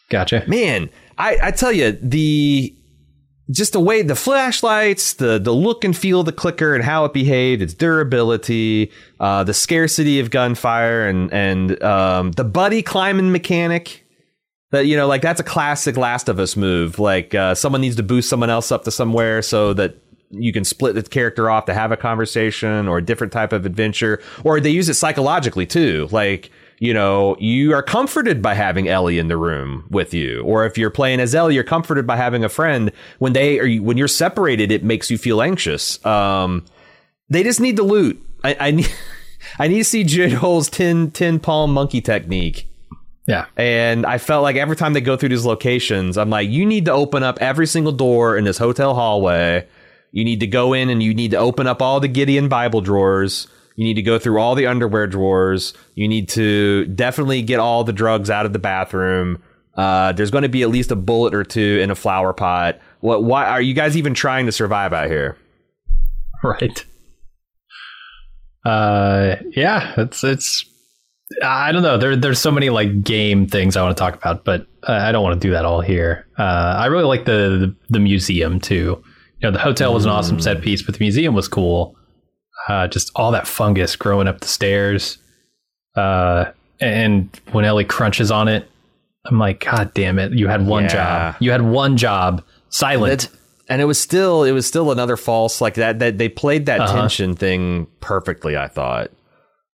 gotcha. 0.10 0.44
man 0.48 0.90
i 1.18 1.38
i 1.42 1.52
tell 1.52 1.72
you 1.72 1.92
the 2.02 2.74
just 3.50 3.74
the 3.74 3.80
way 3.80 4.02
the 4.04 4.16
flashlights 4.16 5.14
the 5.16 5.38
the 5.40 5.52
look 5.54 5.84
and 5.84 5.98
feel 5.98 6.20
of 6.22 6.26
the 6.26 6.32
clicker 6.32 6.76
and 6.76 6.84
how 6.84 7.04
it 7.06 7.12
behaved 7.14 7.62
its 7.62 7.74
durability 7.74 8.92
uh 9.20 9.44
the 9.44 9.54
scarcity 9.54 10.20
of 10.20 10.30
gunfire 10.30 11.08
and 11.08 11.34
and 11.34 11.82
um 11.84 12.32
the 12.34 12.44
buddy 12.44 12.82
climbing 12.82 13.32
mechanic 13.32 14.06
that 14.72 14.86
you 14.86 14.96
know 14.96 15.08
like 15.08 15.22
that's 15.22 15.40
a 15.40 15.44
classic 15.44 15.98
last 15.98 16.30
of 16.30 16.40
us 16.40 16.56
move 16.56 17.00
like 17.00 17.34
uh 17.36 17.54
someone 17.56 17.82
needs 17.82 17.96
to 17.96 18.04
boost 18.04 18.30
someone 18.30 18.50
else 18.50 18.72
up 18.72 18.84
to 18.84 18.92
somewhere 18.92 19.42
so 19.42 19.74
that 19.74 19.96
you 20.32 20.52
can 20.52 20.64
split 20.64 20.94
the 20.96 21.04
character 21.04 21.50
off 21.50 21.66
to 21.66 21.74
have 21.74 21.92
a 21.92 21.98
conversation 21.98 22.88
or 22.88 22.98
a 22.98 23.02
different 23.02 23.32
type 23.32 23.54
of 23.54 23.66
adventure 23.66 24.22
or 24.44 24.60
they 24.60 24.70
use 24.70 24.90
it 24.90 24.96
psychologically 24.96 25.66
too 25.66 26.08
like 26.12 26.52
you 26.80 26.94
know 26.94 27.36
you 27.40 27.74
are 27.74 27.82
comforted 27.82 28.42
by 28.42 28.54
having 28.54 28.88
ellie 28.90 29.20
in 29.20 29.30
the 29.30 29.38
room 29.38 29.86
with 29.90 30.14
you 30.14 30.42
or 30.42 30.66
if 30.66 30.78
you're 30.78 30.90
playing 30.90 31.20
as 31.22 31.34
ellie 31.34 31.56
you're 31.56 31.64
comforted 31.64 32.06
by 32.06 32.18
having 32.18 32.44
a 32.44 32.50
friend 32.50 32.92
when 33.20 33.32
they 33.34 33.58
are 33.58 33.82
when 33.82 33.96
you're 33.98 34.08
separated 34.08 34.70
it 34.72 34.84
makes 34.84 35.10
you 35.10 35.18
feel 35.18 35.42
anxious 35.42 36.06
um 36.06 36.64
they 37.30 37.42
just 37.42 37.60
need 37.62 37.78
to 37.78 37.84
loot 37.84 38.22
i 38.44 38.56
i 38.60 38.72
need 38.72 38.90
i 39.60 39.68
need 39.68 39.78
to 39.78 39.84
see 39.86 40.04
Joel's 40.04 40.70
10 40.70 41.12
10 41.12 41.40
palm 41.40 41.74
monkey 41.74 42.02
technique 42.02 42.68
Yeah. 43.28 43.46
and 43.56 44.06
I 44.06 44.18
felt 44.18 44.44
like 44.44 44.56
every 44.58 44.76
time 44.76 44.92
they 44.94 45.02
go 45.02 45.16
through 45.18 45.30
these 45.30 45.46
locations, 45.46 46.18
I'm 46.18 46.30
like, 46.30 46.50
you 46.50 46.66
need 46.66 46.86
to 46.86 46.94
open 46.94 47.24
up 47.24 47.38
every 47.42 47.68
single 47.68 47.92
door 47.92 48.38
in 48.38 48.46
this 48.46 48.58
hotel 48.58 48.94
hallway. 48.96 49.68
You 50.12 50.24
need 50.24 50.40
to 50.40 50.48
go 50.48 50.74
in 50.74 50.90
and 50.90 51.02
you 51.04 51.14
need 51.14 51.32
to 51.32 51.38
open 51.38 51.68
up 51.68 51.82
all 51.82 52.00
the 52.00 52.08
Gideon 52.08 52.48
Bible 52.50 52.82
drawers. 52.82 53.48
You 53.76 53.84
need 53.84 53.96
to 53.96 54.02
go 54.02 54.18
through 54.18 54.40
all 54.40 54.56
the 54.56 54.66
underwear 54.66 55.06
drawers. 55.06 55.74
You 55.94 56.08
need 56.08 56.30
to 56.30 56.86
definitely 56.88 57.42
get 57.44 57.60
all 57.60 57.84
the 57.84 57.94
drugs 57.94 58.30
out 58.30 58.46
of 58.46 58.54
the 58.54 58.60
bathroom. 58.60 59.42
Uh, 59.76 60.12
there's 60.14 60.32
going 60.32 60.42
to 60.42 60.50
be 60.50 60.64
at 60.64 60.70
least 60.70 60.90
a 60.90 60.96
bullet 60.96 61.36
or 61.36 61.44
two 61.44 61.80
in 61.84 61.92
a 61.92 61.96
flower 61.96 62.34
pot. 62.34 62.80
What? 63.02 63.24
Why 63.24 63.46
are 63.46 63.62
you 63.62 63.76
guys 63.76 63.96
even 63.96 64.16
trying 64.16 64.48
to 64.48 64.52
survive 64.52 64.94
out 64.94 65.08
here? 65.08 65.38
Right. 66.44 66.86
Uh 68.64 69.38
yeah, 69.56 69.94
it's 69.98 70.24
it's 70.24 70.66
I 71.44 71.72
don't 71.72 71.84
know. 71.84 71.98
There 71.98 72.16
there's 72.16 72.40
so 72.40 72.52
many 72.52 72.70
like 72.70 73.04
game 73.04 73.48
things 73.48 73.76
I 73.76 73.82
want 73.82 73.98
to 73.98 74.00
talk 74.00 74.16
about, 74.16 74.46
but 74.46 74.68
I 74.88 75.12
don't 75.12 75.24
want 75.24 75.42
to 75.42 75.48
do 75.48 75.52
that 75.54 75.66
all 75.66 75.82
here. 75.82 76.28
Uh 76.38 76.76
I 76.78 76.86
really 76.88 77.06
like 77.06 77.26
the, 77.26 77.76
the 77.90 78.00
museum 78.00 78.60
too. 78.60 79.02
You 79.40 79.48
know, 79.48 79.52
the 79.52 79.60
hotel 79.60 79.94
was 79.94 80.04
an 80.06 80.12
awesome 80.12 80.40
set 80.40 80.62
piece, 80.62 80.82
but 80.82 80.96
the 80.96 81.00
museum 81.04 81.34
was 81.36 81.48
cool. 81.48 81.96
Uh 82.68 82.88
just 82.88 83.12
all 83.16 83.32
that 83.32 83.48
fungus 83.48 83.96
growing 83.96 84.28
up 84.28 84.40
the 84.42 84.48
stairs. 84.48 85.18
Uh 85.96 86.46
and 86.80 87.30
when 87.52 87.66
Ellie 87.66 87.86
crunches 87.86 88.30
on 88.32 88.48
it, 88.48 88.70
I'm 89.26 89.40
like, 89.40 89.64
God 89.66 89.94
damn 89.94 90.20
it! 90.20 90.32
You 90.34 90.48
had 90.48 90.66
one 90.66 90.84
Yeah. 90.84 90.90
job. 90.90 91.36
You 91.40 91.52
had 91.52 91.62
one 91.64 91.98
job. 91.98 92.44
Silent. 92.70 93.22
That- 93.22 93.32
and 93.70 93.82
it 93.82 93.86
was 93.86 94.00
still 94.00 94.44
it 94.46 94.54
was 94.54 94.66
still 94.66 94.92
another 94.92 95.18
false 95.18 95.60
like 95.60 95.74
that 95.76 96.00
that 96.00 96.18
they 96.18 96.30
played 96.30 96.68
that 96.68 96.80
Uh-huh. 96.80 96.94
tension 97.02 97.36
thing 97.36 97.86
perfectly 98.00 98.56
i 98.56 98.70
thought 98.70 99.12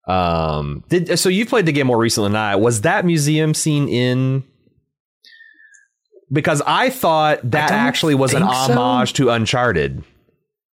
um 0.08 0.84
did 0.90 1.20
so 1.20 1.30
you 1.30 1.46
played 1.46 1.68
the 1.68 1.72
game 1.72 1.86
more 1.86 2.00
recently 2.00 2.30
than 2.30 2.36
i 2.36 2.56
was 2.56 2.82
that 2.82 3.06
museum 3.06 3.54
scene 3.54 3.88
in 3.88 4.44
because 6.32 6.62
i 6.66 6.90
thought 6.90 7.40
that 7.44 7.70
don't 7.70 7.78
actually 7.78 8.16
was 8.16 8.34
an 8.34 8.42
think 8.42 8.54
so. 8.54 8.74
homage 8.74 9.14
to 9.14 9.30
uncharted 9.30 10.04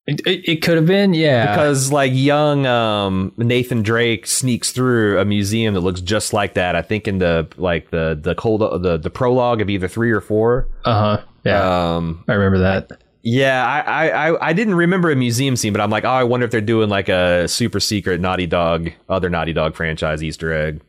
It, 0.07 0.21
it, 0.27 0.49
it 0.49 0.63
could 0.63 0.77
have 0.77 0.87
been, 0.87 1.13
yeah. 1.13 1.51
because 1.55 1.93
like 1.93 2.13
young 2.15 2.65
um 2.67 3.33
nathan 3.37 3.83
drake 3.83 4.27
sneaks 4.27 4.73
through 4.73 5.19
a 5.21 5.25
museum 5.25 5.75
that 5.75 5.81
looks 5.81 6.01
just 6.01 6.33
like 6.33 6.55
that 6.55 6.75
i 6.77 6.83
think 6.83 7.07
in 7.09 7.19
the 7.19 7.47
like 7.57 7.91
the 7.91 8.19
the 8.21 8.35
cold 8.35 8.61
the 8.83 8.97
the 8.99 9.11
prologue 9.11 9.61
of 9.61 9.69
either 9.71 9.89
three 9.89 10.11
or 10.11 10.21
four 10.21 10.69
uh 10.85 11.17
huh. 11.17 11.25
Yeah, 11.45 11.95
um 11.97 12.25
I 12.29 12.35
remember 12.35 12.59
that. 12.59 13.01
Yeah, 13.23 13.65
I, 13.65 13.81
I, 14.09 14.29
I- 14.31 14.49
I 14.49 14.53
didn't 14.53 14.75
remember 14.75 15.11
a 15.11 15.17
museum 15.17 15.57
scene, 15.57 15.73
but 15.73 15.81
I'm 15.81 15.89
like, 15.89 16.05
oh, 16.05 16.09
I 16.11 16.25
wonder 16.25 16.45
if 16.45 16.51
they're 16.51 16.61
doing 16.61 16.89
like 16.91 17.09
a 17.09 17.47
super 17.49 17.81
secret 17.81 18.21
Naughty 18.21 18.47
Dog, 18.47 18.91
other 19.09 19.31
Naughty 19.31 19.53
Dog 19.53 19.75
franchise 19.77 20.23
Easter 20.23 20.53
egg. 20.53 20.81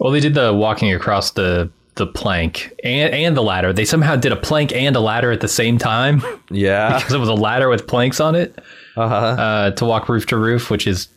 Well, 0.00 0.12
they 0.12 0.20
did 0.20 0.34
the 0.34 0.52
walking 0.52 0.92
across 0.92 1.30
the 1.30 1.70
the 1.96 2.06
plank 2.06 2.72
and 2.82 3.14
and 3.14 3.36
the 3.36 3.42
ladder. 3.42 3.72
They 3.72 3.84
somehow 3.84 4.16
did 4.16 4.32
a 4.32 4.36
plank 4.36 4.72
and 4.72 4.94
a 4.96 5.00
ladder 5.00 5.30
at 5.30 5.40
the 5.40 5.48
same 5.48 5.78
time 5.78 6.22
Yeah, 6.50 6.96
because 6.98 7.12
it 7.14 7.18
was 7.18 7.28
a 7.28 7.34
ladder 7.34 7.68
with 7.68 7.86
planks 7.86 8.20
on 8.20 8.34
it 8.34 8.58
uh-huh. 8.96 9.14
uh, 9.14 9.70
to 9.72 9.84
walk 9.84 10.08
roof 10.08 10.26
to 10.26 10.36
roof, 10.36 10.70
which 10.70 10.86
is 10.86 11.08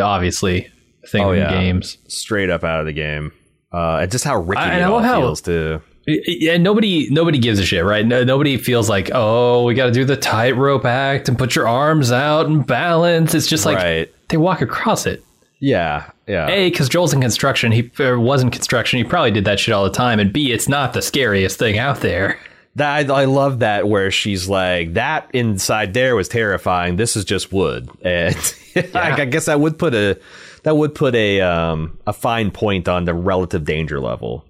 obviously 0.00 0.68
a 1.04 1.06
thing 1.06 1.24
Oh, 1.24 1.32
in 1.32 1.38
yeah. 1.38 1.50
games. 1.50 1.98
straight 2.08 2.50
up 2.50 2.64
out 2.64 2.80
of 2.80 2.86
the 2.86 2.92
game. 2.92 3.32
Uh, 3.72 3.98
and 4.02 4.10
just 4.10 4.24
how 4.24 4.36
Ricky 4.40 4.60
I- 4.60 4.78
it 4.78 4.82
I 4.82 4.84
all 4.84 5.00
how- 5.00 5.20
feels 5.20 5.40
too. 5.40 5.80
Yeah, 6.06 6.56
nobody 6.56 7.08
nobody 7.10 7.38
gives 7.38 7.60
a 7.60 7.64
shit, 7.64 7.84
right? 7.84 8.04
No, 8.04 8.24
nobody 8.24 8.56
feels 8.56 8.88
like, 8.88 9.10
oh, 9.14 9.64
we 9.64 9.74
got 9.74 9.86
to 9.86 9.92
do 9.92 10.04
the 10.04 10.16
tightrope 10.16 10.84
act 10.84 11.28
and 11.28 11.38
put 11.38 11.54
your 11.54 11.68
arms 11.68 12.10
out 12.10 12.46
and 12.46 12.66
balance. 12.66 13.32
It's 13.34 13.46
just 13.46 13.64
like 13.66 13.76
Right. 13.76 14.12
they 14.28 14.36
walk 14.38 14.60
across 14.60 15.06
it. 15.06 15.22
Yeah, 15.60 16.10
yeah. 16.26 16.48
A, 16.48 16.70
because 16.70 16.88
Joel's 16.88 17.12
in 17.12 17.20
construction. 17.20 17.70
He 17.70 17.90
was 17.98 18.42
in 18.42 18.50
construction. 18.50 18.96
He 18.96 19.04
probably 19.04 19.30
did 19.30 19.44
that 19.44 19.60
shit 19.60 19.74
all 19.74 19.84
the 19.84 19.90
time. 19.90 20.18
And 20.18 20.32
B, 20.32 20.52
it's 20.52 20.68
not 20.68 20.94
the 20.94 21.02
scariest 21.02 21.58
thing 21.58 21.78
out 21.78 22.00
there. 22.00 22.38
That 22.76 23.10
I, 23.10 23.22
I 23.22 23.24
love 23.26 23.58
that 23.58 23.86
where 23.88 24.10
she's 24.10 24.48
like 24.48 24.94
that 24.94 25.28
inside 25.34 25.92
there 25.92 26.16
was 26.16 26.28
terrifying. 26.28 26.96
This 26.96 27.14
is 27.16 27.24
just 27.24 27.52
wood, 27.52 27.90
and 28.02 28.34
I, 28.94 29.12
I 29.22 29.24
guess 29.26 29.46
that 29.46 29.60
would 29.60 29.78
put 29.78 29.92
a 29.92 30.18
that 30.62 30.76
would 30.76 30.94
put 30.94 31.14
a 31.14 31.40
um 31.40 31.98
a 32.06 32.12
fine 32.12 32.50
point 32.52 32.88
on 32.88 33.04
the 33.04 33.12
relative 33.14 33.64
danger 33.64 34.00
level. 34.00 34.44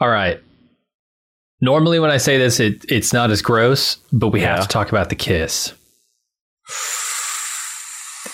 All 0.00 0.08
right. 0.10 0.40
Normally, 1.60 1.98
when 2.00 2.10
I 2.10 2.18
say 2.18 2.38
this, 2.38 2.60
it 2.60 2.84
it's 2.88 3.12
not 3.12 3.30
as 3.30 3.40
gross, 3.40 3.96
but 4.12 4.28
we 4.28 4.40
Yeah. 4.42 4.56
have 4.56 4.62
to 4.62 4.68
talk 4.68 4.90
about 4.90 5.08
the 5.10 5.16
kiss. 5.16 5.72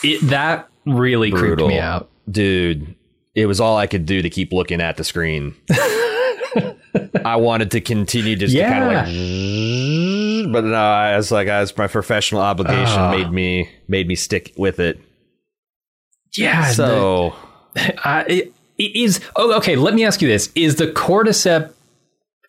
It, 0.03 0.21
that 0.29 0.69
really 0.87 1.31
creeped 1.31 1.61
me 1.63 1.79
out. 1.79 2.09
dude. 2.31 2.95
It 3.35 3.47
was 3.47 3.61
all 3.61 3.77
I 3.77 3.87
could 3.89 4.07
do 4.07 4.23
to 4.23 4.31
keep 4.31 4.53
looking 4.53 4.81
at 4.81 4.97
the 4.97 5.03
screen. 5.05 5.55
I 7.25 7.35
wanted 7.37 7.73
to 7.73 7.81
continue 7.81 8.37
just 8.37 8.55
Yeah. 8.55 8.69
to 8.69 8.71
kind 8.71 8.85
of 8.85 10.45
like, 10.47 10.53
but 10.53 10.65
no, 10.65 10.75
I 10.77 11.17
was 11.17 11.33
like, 11.33 11.49
as 11.49 11.77
my 11.77 11.89
professional 11.89 12.41
obligation 12.43 12.99
Ah. 12.99 13.11
made 13.11 13.33
me 13.33 13.69
made 13.89 14.07
me 14.07 14.15
stick 14.15 14.53
with 14.57 14.79
it. 14.79 15.01
Yeah. 16.37 16.71
So 16.71 17.35
the- 17.75 17.95
I- 18.09 18.25
it- 18.29 18.53
it 18.79 18.97
is 18.97 19.21
oh 19.37 19.57
okay. 19.59 19.77
Let 19.77 19.95
me 19.95 20.05
ask 20.05 20.21
you 20.21 20.27
this: 20.29 20.51
Is 20.57 20.77
the 20.77 20.89
cordyceps 20.89 21.73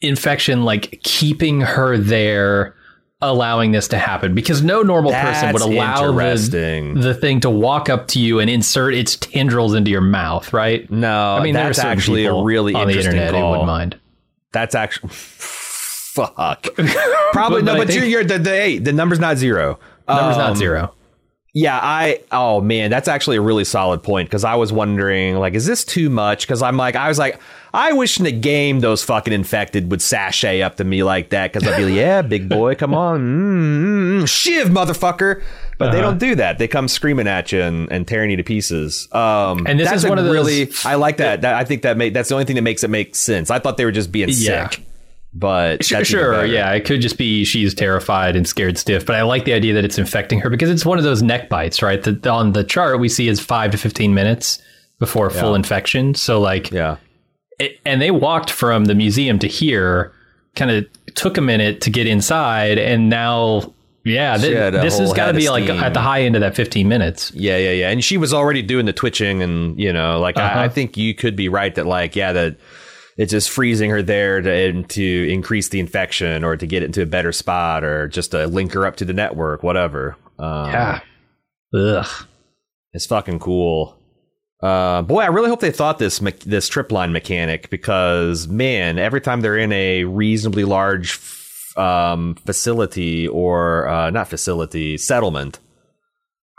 infection 0.02 0.63
like 0.65 1.00
keeping 1.04 1.62
her 1.62 1.98
there, 1.98 2.76
allowing 3.30 3.72
this 3.72 3.88
to 3.90 3.98
happen? 3.98 4.34
Because 4.36 4.62
no 4.64 4.82
normal 4.82 5.12
person 5.12 5.54
would 5.54 5.62
allow 5.62 6.12
the, 6.12 6.94
the 6.96 7.14
thing 7.14 7.40
to 7.42 7.50
walk 7.50 7.90
up 7.90 8.08
to 8.10 8.20
you 8.20 8.40
and 8.40 8.50
insert 8.50 8.94
its 8.94 9.16
tendrils 9.16 9.74
into 9.74 9.92
your 9.92 10.02
mouth, 10.02 10.52
right? 10.54 10.90
no, 10.90 11.36
I 11.36 11.44
mean, 11.44 11.54
that's 11.54 11.80
actually 11.80 12.26
a 12.26 12.34
really 12.34 12.74
on 12.74 12.88
the 12.88 12.94
interesting 12.94 13.14
internet 13.20 13.34
call. 13.42 13.52
wouldn't 13.52 13.68
mind. 13.68 14.00
That's 14.52 14.74
actually 14.76 15.10
fuck. 15.14 16.68
Probably 17.34 17.62
But 17.62 17.66
no, 17.66 17.78
but 17.78 17.88
think- 17.88 18.00
you're, 18.00 18.08
you're 18.10 18.24
the, 18.24 18.40
the 18.40 18.50
hey, 18.50 18.78
the 18.80 18.94
number's 18.94 19.20
not 19.20 19.38
zero. 19.38 19.80
Number's 20.08 20.38
not 20.38 20.52
Um, 20.52 20.56
zero. 20.56 20.95
Yeah, 21.58 21.80
I 21.82 22.20
oh 22.34 22.60
man, 22.60 22.89
that's 22.89 23.08
actually 23.08 23.38
a 23.38 23.41
really 23.41 23.63
solid 23.63 24.04
point 24.04 24.28
because 24.28 24.44
I 24.44 24.56
was 24.56 24.74
wondering 24.74 25.36
like, 25.38 25.54
is 25.54 25.65
this 25.65 25.86
too 25.86 26.10
much? 26.10 26.46
Because 26.46 26.62
I'm 26.62 26.76
like, 26.76 26.98
I 26.98 27.08
was 27.08 27.18
like, 27.18 27.39
I 27.74 27.94
wish 27.94 28.20
in 28.20 28.26
a 28.26 28.32
game 28.34 28.82
those 28.82 29.04
fucking 29.06 29.32
infected 29.32 29.89
would 29.89 30.02
sashay 30.02 30.62
up 30.62 30.76
to 30.76 30.84
me 30.84 31.02
like 31.04 31.30
that 31.30 31.54
because 31.54 31.65
I'd 31.65 31.78
be 31.78 31.86
like, 31.86 31.94
yeah, 31.94 32.22
big 32.24 32.50
boy, 32.50 32.76
come 32.76 32.94
on, 32.94 33.22
mm, 33.22 34.22
mm, 34.24 34.28
shiv, 34.28 34.68
motherfucker. 34.68 35.41
But 35.78 35.91
they 35.94 36.00
Uh-huh. 36.00 36.10
don't 36.10 36.18
do 36.18 36.36
that. 36.36 36.58
They 36.58 36.68
come 36.68 36.89
screaming 36.89 37.28
at 37.28 37.54
you 37.54 37.62
and, 37.62 37.89
and 37.89 38.06
tearing 38.06 38.32
you 38.32 38.38
to 38.38 38.44
pieces. 38.44 39.08
Um, 39.13 39.65
And 39.65 39.80
this 39.80 39.89
that's 39.89 40.04
is 40.04 40.10
one 40.10 40.20
of 40.20 40.26
those- 40.26 40.34
really. 40.34 40.72
I 40.84 40.96
like 40.96 41.18
that. 41.18 41.41
that. 41.44 41.54
I 41.56 41.63
think 41.63 41.84
that 41.84 41.96
make 41.96 42.13
that's 42.13 42.28
the 42.28 42.36
only 42.36 42.46
thing 42.46 42.58
that 42.58 42.63
makes 42.63 42.84
it 42.84 42.89
make 42.89 43.15
sense. 43.15 43.50
I 43.50 43.60
thought 43.60 43.78
they 43.78 43.86
were 43.86 43.91
just 43.94 44.12
being 44.12 44.28
Yeah. 44.30 44.70
sick, 44.70 44.82
but 45.36 45.84
Sure, 45.84 46.06
sure, 46.06 46.45
yeah. 46.45 46.71
It 46.71 46.86
could 46.86 47.02
just 47.02 47.17
be 47.17 47.43
she's 47.43 47.74
terrified 47.74 48.36
and 48.36 48.48
scared 48.48 48.78
stiff, 48.78 49.06
but 49.06 49.15
I 49.15 49.24
like 49.24 49.43
the 49.43 49.54
idea 49.54 49.74
that 49.74 49.84
it's 49.84 49.98
infecting 49.98 50.39
her 50.39 50.50
because 50.50 50.69
it's 50.69 50.86
one 50.86 50.98
of 50.98 51.04
those 51.04 51.21
neck 51.21 51.50
bites, 51.50 51.82
right? 51.82 52.02
That 52.02 52.26
on 52.26 52.54
the 52.54 52.63
chart 52.63 53.00
we 53.00 53.10
see 53.10 53.28
is 53.28 53.39
five 53.39 53.71
to 53.71 53.78
fifteen 53.78 54.13
minutes 54.13 54.62
before 54.98 55.30
full 55.30 55.54
infection. 55.56 56.15
So 56.15 56.39
like, 56.39 56.71
yeah. 56.71 56.95
it, 57.60 57.80
and 57.86 58.02
they 58.02 58.12
walked 58.12 58.50
from 58.50 58.86
the 58.86 58.95
museum 58.95 59.38
to 59.39 59.48
here, 59.48 60.13
kind 60.56 60.71
of 60.71 60.86
took 61.15 61.38
a 61.38 61.41
minute 61.41 61.82
to 61.82 61.89
get 61.89 62.08
inside, 62.08 62.78
and 62.78 63.10
now, 63.10 63.74
yeah, 64.06 64.38
th- 64.38 64.50
She 64.50 64.56
had 64.56 64.74
a 64.74 64.80
this 64.80 65.00
has 65.00 65.12
got 65.12 65.28
to 65.28 65.34
be 65.34 65.50
like 65.50 65.69
at 65.69 65.93
the 65.93 66.00
high 66.00 66.21
end 66.21 66.36
of 66.36 66.41
that 66.41 66.56
fifteen 66.56 66.88
minutes. 66.88 67.34
Yeah, 67.36 67.58
yeah, 67.58 67.71
yeah. 67.71 67.89
And 67.89 68.02
she 68.02 68.15
was 68.15 68.34
already 68.34 68.62
doing 68.62 68.86
the 68.86 68.93
twitching, 68.93 69.43
and 69.43 69.78
you 69.78 69.91
know, 69.91 70.19
like 70.21 70.38
Uh-huh. 70.38 70.60
I, 70.60 70.63
I 70.65 70.69
think 70.69 70.95
you 70.95 71.13
could 71.13 71.36
be 71.36 71.50
right 71.50 71.76
that, 71.76 71.86
like, 71.86 72.15
yeah, 72.15 72.32
that 72.32 72.56
it's 73.17 73.32
just 73.32 73.49
freezing 73.49 73.89
her 73.91 74.01
there 74.01 74.41
to 74.41 74.84
to 74.84 75.32
increase 75.32 75.69
the 75.69 75.80
infection 75.80 76.43
or 76.43 76.58
to 76.58 76.65
get 76.67 76.84
it 76.84 76.88
into 76.88 77.01
a 77.01 77.06
better 77.06 77.32
spot 77.32 77.84
or 77.84 78.08
just 78.08 78.32
to 78.32 78.47
link 78.47 78.73
her 78.73 78.86
up 78.86 78.97
to 78.97 79.06
the 79.06 79.13
network, 79.13 79.63
whatever. 79.63 80.17
Um, 80.38 80.69
Yeah, 80.69 80.99
ugh. 81.73 82.28
it's 82.93 83.06
fucking 83.06 83.39
cool. 83.39 83.97
Uh, 84.62 85.01
boy, 85.01 85.21
I 85.21 85.28
really 85.28 85.49
hope 85.49 85.60
they 85.60 85.71
thought 85.71 85.99
this 85.99 86.21
me- 86.21 86.32
this 86.45 86.67
trip 86.67 86.91
line 86.91 87.12
mechanic 87.12 87.69
because 87.69 88.47
man, 88.47 88.97
every 88.97 89.21
time 89.21 89.41
they're 89.41 89.58
in 89.58 89.71
a 89.71 90.06
reasonably 90.06 90.63
large 90.63 91.12
f- 91.13 91.78
um, 91.78 92.36
facility 92.45 93.28
or 93.28 93.88
uh, 93.88 94.10
not 94.10 94.28
facility 94.30 94.97
settlement, 94.97 95.60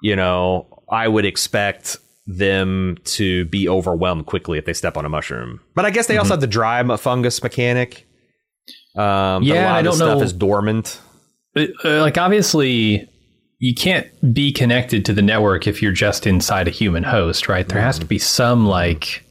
you 0.03 0.15
know, 0.15 0.67
I 0.91 1.09
would 1.09 1.25
expect 1.25 1.97
them 2.27 2.97
to 3.05 3.45
be 3.47 3.69
overwhelmed 3.69 4.27
quickly 4.27 4.59
if 4.59 4.65
they 4.65 4.73
step 4.73 4.97
on 4.97 5.05
a 5.05 5.09
mushroom. 5.09 5.61
But 5.75 5.85
I 5.85 5.91
guess 5.91 6.07
they 6.09 6.17
also 6.19 6.31
have 6.35 6.41
the 6.41 6.47
dry 6.47 6.83
mu- 6.83 6.97
fungus 6.97 7.43
mechanic. 7.43 8.07
Um, 8.97 9.43
Yeah, 9.45 9.63
a 9.63 9.67
lot 9.67 9.75
I 9.77 9.79
of 9.81 9.85
don't 9.85 9.95
stuff 9.95 10.19
know. 10.19 10.25
is 10.25 10.33
dormant. 10.33 11.01
Uh, 11.57 11.67
uh, 11.85 12.01
like 12.01 12.19
obviously 12.19 13.09
you 13.59 13.75
can't 13.75 14.07
be 14.35 14.53
connected 14.53 15.05
to 15.07 15.13
the 15.13 15.23
network 15.23 15.67
if 15.67 15.81
you're 15.81 15.93
just 15.93 16.27
inside 16.27 16.69
a 16.69 16.71
human 16.71 17.03
host 17.03 17.49
right 17.49 17.67
there 17.69 17.81
has 17.81 17.99
to 17.99 18.05
be 18.05 18.19
some 18.19 18.67
like 18.67 19.25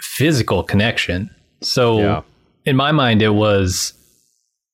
physical 0.00 0.62
connection 0.62 1.30
so 1.62 1.98
Yeah. 1.98 2.22
in 2.66 2.76
my 2.76 2.92
mind 2.92 3.22
it 3.22 3.30
was 3.30 3.94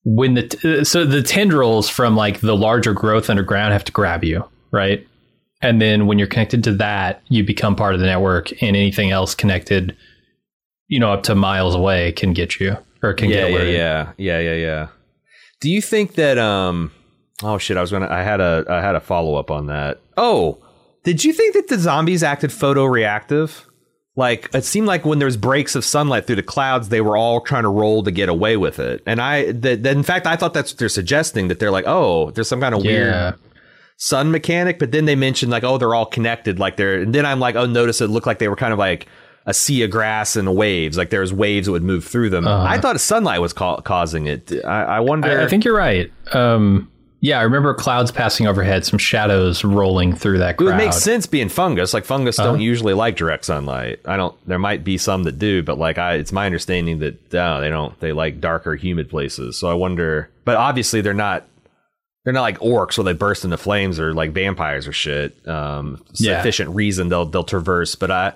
when 0.04 0.34
the 0.34 0.48
t- 0.48 0.80
uh, 0.80 0.84
so 0.84 1.04
the 1.04 1.22
tendrils 1.22 1.88
from 1.88 2.16
like 2.16 2.40
the 2.40 2.56
larger 2.56 2.92
growth 2.92 3.28
underground 3.30 3.72
have 3.72 3.84
to 3.84 3.92
grab 3.92 4.24
you 4.24 4.44
right 4.72 5.06
and 5.62 5.80
then 5.80 6.06
when 6.06 6.18
you're 6.18 6.28
connected 6.28 6.62
to 6.64 6.72
that 6.72 7.22
you 7.28 7.44
become 7.44 7.74
part 7.74 7.94
of 7.94 8.00
the 8.00 8.06
network 8.06 8.50
and 8.62 8.76
anything 8.76 9.10
else 9.10 9.34
connected 9.34 9.96
you 10.88 10.98
know 11.00 11.12
up 11.12 11.22
to 11.22 11.34
miles 11.34 11.74
away 11.74 12.12
can 12.12 12.32
get 12.32 12.60
you 12.60 12.76
or 13.02 13.14
can 13.14 13.30
yeah, 13.30 13.48
get 13.48 13.50
yeah, 13.50 13.62
yeah, 13.62 14.12
yeah, 14.16 14.40
yeah, 14.40 14.54
yeah. 14.54 14.88
Do 15.60 15.70
you 15.70 15.80
think 15.80 16.14
that? 16.14 16.38
Um. 16.38 16.92
Oh 17.42 17.58
shit! 17.58 17.76
I 17.76 17.80
was 17.80 17.90
gonna. 17.90 18.08
I 18.08 18.22
had 18.22 18.40
a. 18.40 18.64
I 18.68 18.80
had 18.80 18.94
a 18.94 19.00
follow 19.00 19.36
up 19.36 19.50
on 19.50 19.66
that. 19.66 20.00
Oh, 20.16 20.58
did 21.04 21.24
you 21.24 21.32
think 21.32 21.54
that 21.54 21.68
the 21.68 21.78
zombies 21.78 22.22
acted 22.22 22.50
photoreactive? 22.50 23.64
Like 24.16 24.48
it 24.54 24.64
seemed 24.64 24.86
like 24.86 25.04
when 25.04 25.18
there's 25.18 25.36
breaks 25.36 25.74
of 25.74 25.84
sunlight 25.84 26.26
through 26.26 26.36
the 26.36 26.42
clouds, 26.42 26.88
they 26.88 27.02
were 27.02 27.16
all 27.16 27.42
trying 27.42 27.64
to 27.64 27.68
roll 27.68 28.02
to 28.02 28.10
get 28.10 28.30
away 28.30 28.56
with 28.56 28.78
it. 28.78 29.02
And 29.06 29.20
I, 29.20 29.52
that 29.52 29.86
in 29.86 30.02
fact, 30.02 30.26
I 30.26 30.36
thought 30.36 30.54
that's 30.54 30.72
what 30.72 30.78
they're 30.78 30.88
suggesting 30.88 31.48
that 31.48 31.58
they're 31.58 31.70
like, 31.70 31.84
oh, 31.86 32.30
there's 32.30 32.48
some 32.48 32.60
kind 32.60 32.74
of 32.74 32.82
yeah 32.84 32.90
weird 32.90 33.34
sun 33.96 34.30
mechanic. 34.30 34.78
But 34.78 34.92
then 34.92 35.04
they 35.04 35.14
mentioned 35.16 35.50
like, 35.50 35.64
oh, 35.64 35.78
they're 35.78 35.94
all 35.94 36.06
connected. 36.06 36.58
Like 36.58 36.76
they're. 36.76 37.02
And 37.02 37.14
then 37.14 37.26
I'm 37.26 37.40
like, 37.40 37.56
oh, 37.56 37.66
notice 37.66 38.00
it 38.00 38.08
looked 38.08 38.26
like 38.26 38.38
they 38.38 38.48
were 38.48 38.56
kind 38.56 38.72
of 38.72 38.78
like 38.78 39.06
a 39.46 39.54
sea 39.54 39.82
of 39.84 39.90
grass 39.90 40.34
and 40.36 40.56
waves. 40.56 40.96
Like 40.98 41.10
there 41.10 41.20
was 41.20 41.32
waves 41.32 41.66
that 41.66 41.72
would 41.72 41.82
move 41.84 42.04
through 42.04 42.30
them. 42.30 42.48
I 42.48 42.78
thought 42.80 43.00
sunlight 43.00 43.40
was 43.40 43.52
ca- 43.52 43.80
causing 43.82 44.26
it. 44.26 44.52
I, 44.64 44.82
I 44.82 45.00
wonder. 45.00 45.28
Uh-huh. 45.30 45.40
I, 45.42 45.44
I 45.44 45.48
think 45.48 45.64
you're 45.64 45.76
right. 45.76 46.10
Um, 46.32 46.90
yeah, 47.20 47.38
I 47.40 47.42
remember 47.44 47.72
clouds 47.72 48.10
passing 48.12 48.46
overhead, 48.46 48.84
some 48.84 48.98
shadows 48.98 49.64
rolling 49.64 50.14
through 50.14 50.38
that 50.38 50.50
it 50.50 50.56
crowd. 50.58 50.66
would 50.66 50.76
make 50.76 50.92
sense 50.92 51.26
being 51.26 51.48
fungus. 51.48 51.94
Like 51.94 52.04
fungus 52.04 52.38
Uh-huh. 52.38 52.50
don't 52.52 52.60
usually 52.60 52.92
like 52.92 53.16
direct 53.16 53.44
sunlight. 53.46 54.00
I 54.04 54.16
don't. 54.16 54.34
There 54.46 54.58
might 54.58 54.84
be 54.84 54.98
some 54.98 55.22
that 55.22 55.38
do, 55.38 55.62
but 55.62 55.78
like 55.78 55.96
I, 55.96 56.14
it's 56.14 56.30
my 56.32 56.44
understanding 56.44 56.98
that 56.98 57.32
no, 57.32 57.60
they 57.60 57.70
don't. 57.70 57.98
They 58.00 58.12
like 58.12 58.40
darker, 58.40 58.74
humid 58.74 59.08
places. 59.08 59.56
So 59.56 59.68
I 59.68 59.74
wonder. 59.74 60.28
But 60.44 60.56
obviously, 60.56 61.00
they're 61.00 61.14
not. 61.14 61.46
They're 62.26 62.32
not 62.34 62.42
like 62.42 62.58
orcs 62.58 62.98
where 62.98 63.04
they 63.04 63.12
burst 63.14 63.44
into 63.44 63.56
flames 63.56 63.98
or 63.98 64.12
like 64.12 64.32
vampires 64.32 64.86
or 64.88 64.92
shit. 64.92 65.46
Um, 65.48 66.04
Yeah. 66.14 66.36
sufficient 66.38 66.74
reason 66.74 67.08
they'll 67.08 67.24
they'll 67.24 67.44
traverse. 67.44 67.94
But 67.94 68.10
I, 68.10 68.32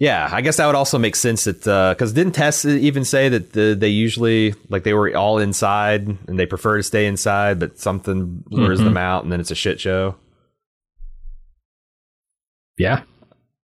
yeah, 0.00 0.28
I 0.30 0.40
guess 0.40 0.56
that 0.56 0.66
would 0.66 0.74
also 0.74 0.98
make 0.98 1.14
sense 1.14 1.44
that 1.44 1.60
because 1.94 2.12
didn't 2.12 2.32
Tess 2.34 2.64
even 2.64 3.04
say 3.04 3.28
that 3.28 3.52
the, 3.52 3.76
they 3.78 3.88
usually 3.90 4.54
like 4.68 4.82
they 4.82 4.92
were 4.92 5.16
all 5.16 5.38
inside 5.38 6.08
and 6.26 6.36
they 6.38 6.46
prefer 6.46 6.78
to 6.78 6.82
stay 6.82 7.06
inside, 7.06 7.60
but 7.60 7.78
something 7.78 8.42
lures 8.50 8.78
Mm-hmm. 8.80 8.84
them 8.84 8.96
out 8.96 9.22
and 9.22 9.32
then 9.32 9.38
it's 9.40 9.52
a 9.52 9.54
shit 9.54 9.80
show. 9.80 10.16
Yeah, 12.76 13.02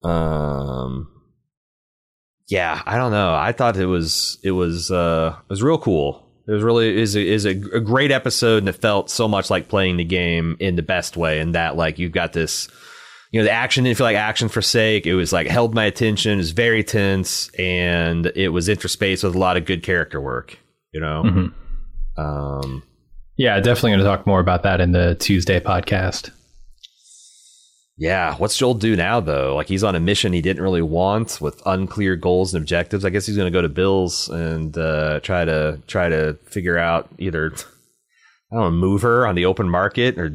Um, 0.03 1.09
yeah, 2.49 2.83
I 2.87 2.97
don't 2.97 3.13
know. 3.13 3.35
I 3.35 3.53
thought 3.53 3.77
it 3.77 3.87
was 3.87 4.39
it 4.43 4.51
was 4.53 4.91
uh 4.91 5.37
it 5.45 5.51
was 5.51 5.63
real 5.63 5.79
cool. 5.79 6.27
It 6.51 6.55
was 6.55 6.65
really 6.65 7.01
is 7.01 7.15
a, 7.15 7.25
is 7.25 7.47
a, 7.47 7.51
a 7.51 7.81
great 7.81 8.11
episode, 8.11 8.59
and 8.59 8.69
it 8.69 8.73
felt 8.73 9.09
so 9.09 9.29
much 9.29 9.51
like 9.51 9.69
playing 9.69 9.99
the 9.99 10.05
game 10.05 10.57
in 10.59 10.75
the 10.75 10.83
best 10.83 11.17
way. 11.17 11.39
And 11.39 11.55
that 11.55 11.77
like 11.77 12.01
you've 12.01 12.11
got 12.11 12.33
this, 12.33 12.67
you 13.31 13.39
know, 13.39 13.45
the 13.45 13.53
action 13.53 13.85
didn't 13.85 13.97
feel 13.99 14.07
like 14.07 14.17
action 14.17 14.49
for 14.49 14.61
sake. 14.61 15.07
It 15.07 15.15
was 15.15 15.33
like 15.33 15.47
held 15.47 15.75
my 15.75 15.85
attention. 15.85 16.33
It 16.33 16.37
was 16.39 16.51
very 16.51 16.83
tense, 16.83 17.51
and 17.57 18.27
it 18.35 18.49
was 18.49 18.69
interspaced 18.69 19.23
with 19.23 19.37
a 19.37 19.39
lot 19.39 19.57
of 19.57 19.65
good 19.65 19.85
character 19.85 20.21
work. 20.21 20.59
You 20.93 21.01
know, 21.01 21.23
Mhm. 21.25 21.53
um, 22.19 22.83
yeah, 23.37 23.61
definitely 23.61 23.91
going 23.93 24.01
to 24.01 24.05
talk 24.05 24.27
more 24.27 24.41
about 24.41 24.65
that 24.65 24.81
in 24.81 24.91
the 24.91 25.15
Tuesday 25.15 25.61
podcast. 25.61 26.31
Yeah, 28.01 28.35
what's 28.37 28.57
Joel 28.57 28.73
do 28.73 28.97
now 28.97 29.21
though? 29.21 29.55
Like 29.55 29.69
he's 29.69 29.85
on 29.85 29.95
a 29.95 30.01
mission 30.01 30.33
he 30.33 30.41
didn't 30.41 30.63
really 30.63 30.81
want 30.81 31.39
with 31.39 31.61
unclear 31.67 32.17
goals 32.17 32.55
and 32.55 32.63
objectives. 32.63 33.05
I 33.05 33.11
guess 33.11 33.27
he's 33.27 33.37
going 33.37 33.53
to 33.53 33.57
go 33.57 33.61
to 33.61 33.69
Bills 33.69 34.31
and 34.31 34.77
uh, 34.79 35.21
try 35.21 35.45
to 35.45 35.83
try 35.87 36.09
to 36.09 36.39
figure 36.47 36.79
out 36.79 37.11
either 37.19 37.53
I 38.51 38.57
don't 38.57 38.63
know, 38.63 38.71
move 38.71 39.03
her 39.03 39.27
on 39.27 39.35
the 39.35 39.45
open 39.45 39.69
market, 39.69 40.19
or 40.19 40.35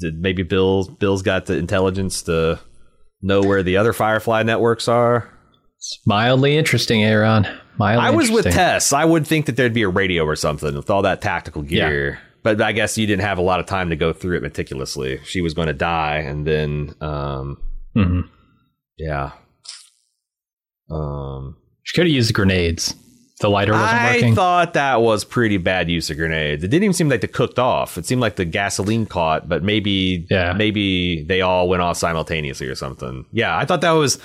maybe 0.00 0.42
Bills 0.42 0.88
Bills 0.88 1.22
got 1.22 1.46
the 1.46 1.56
intelligence 1.56 2.22
to 2.22 2.58
know 3.22 3.42
where 3.42 3.62
the 3.62 3.76
other 3.76 3.92
Firefly 3.92 4.42
networks 4.42 4.88
are? 4.88 5.32
It's 5.76 6.00
mildly 6.04 6.56
interesting, 6.56 7.04
Aaron. 7.04 7.46
Mildly 7.78 8.08
I 8.08 8.10
was 8.10 8.28
with. 8.28 8.46
Tess. 8.46 8.92
I 8.92 9.04
would 9.04 9.24
think 9.24 9.46
that 9.46 9.54
there'd 9.54 9.72
be 9.72 9.82
a 9.82 9.88
radio 9.88 10.24
or 10.24 10.34
something 10.34 10.74
with 10.74 10.90
all 10.90 11.02
that 11.02 11.22
tactical 11.22 11.62
gear. 11.62 12.18
But 12.44 12.60
I 12.62 12.70
guess 12.72 12.96
you 12.96 13.06
didn't 13.06 13.22
have 13.22 13.38
a 13.38 13.42
lot 13.42 13.58
of 13.58 13.66
time 13.66 13.90
to 13.90 13.96
go 13.96 14.12
through 14.12 14.36
it 14.36 14.42
meticulously. 14.42 15.18
She 15.24 15.40
was 15.40 15.52
going 15.54 15.66
to 15.68 15.72
die, 15.74 16.18
and 16.18 16.46
then, 16.46 16.94
um, 17.00 17.56
Mhm. 17.96 18.28
yeah. 18.98 19.32
Um, 20.90 21.56
She 21.82 21.94
could 21.96 22.06
have 22.06 22.14
used 22.14 22.32
grenades. 22.32 22.94
The 23.40 23.50
lighter 23.50 23.72
wasn't 23.72 23.90
I 23.90 24.12
working. 24.14 24.32
I 24.32 24.34
thought 24.34 24.74
that 24.74 25.02
was 25.02 25.24
pretty 25.24 25.56
bad 25.56 25.90
use 25.90 26.08
of 26.08 26.16
grenades. 26.16 26.62
It 26.62 26.68
didn't 26.68 26.84
even 26.84 26.94
seem 26.94 27.08
like 27.08 27.20
they 27.20 27.26
cooked 27.26 27.58
off. 27.58 27.98
It 27.98 28.06
seemed 28.06 28.20
like 28.20 28.36
the 28.36 28.44
gasoline 28.44 29.06
caught, 29.06 29.48
but 29.48 29.62
maybe 29.62 30.26
Yeah. 30.30 30.52
maybe 30.52 31.24
they 31.24 31.40
all 31.40 31.68
went 31.68 31.82
off 31.82 31.96
simultaneously 31.96 32.68
or 32.68 32.74
something. 32.74 33.24
Yeah, 33.32 33.56
I 33.56 33.64
thought 33.64 33.80
that 33.80 33.90
was 33.92 34.18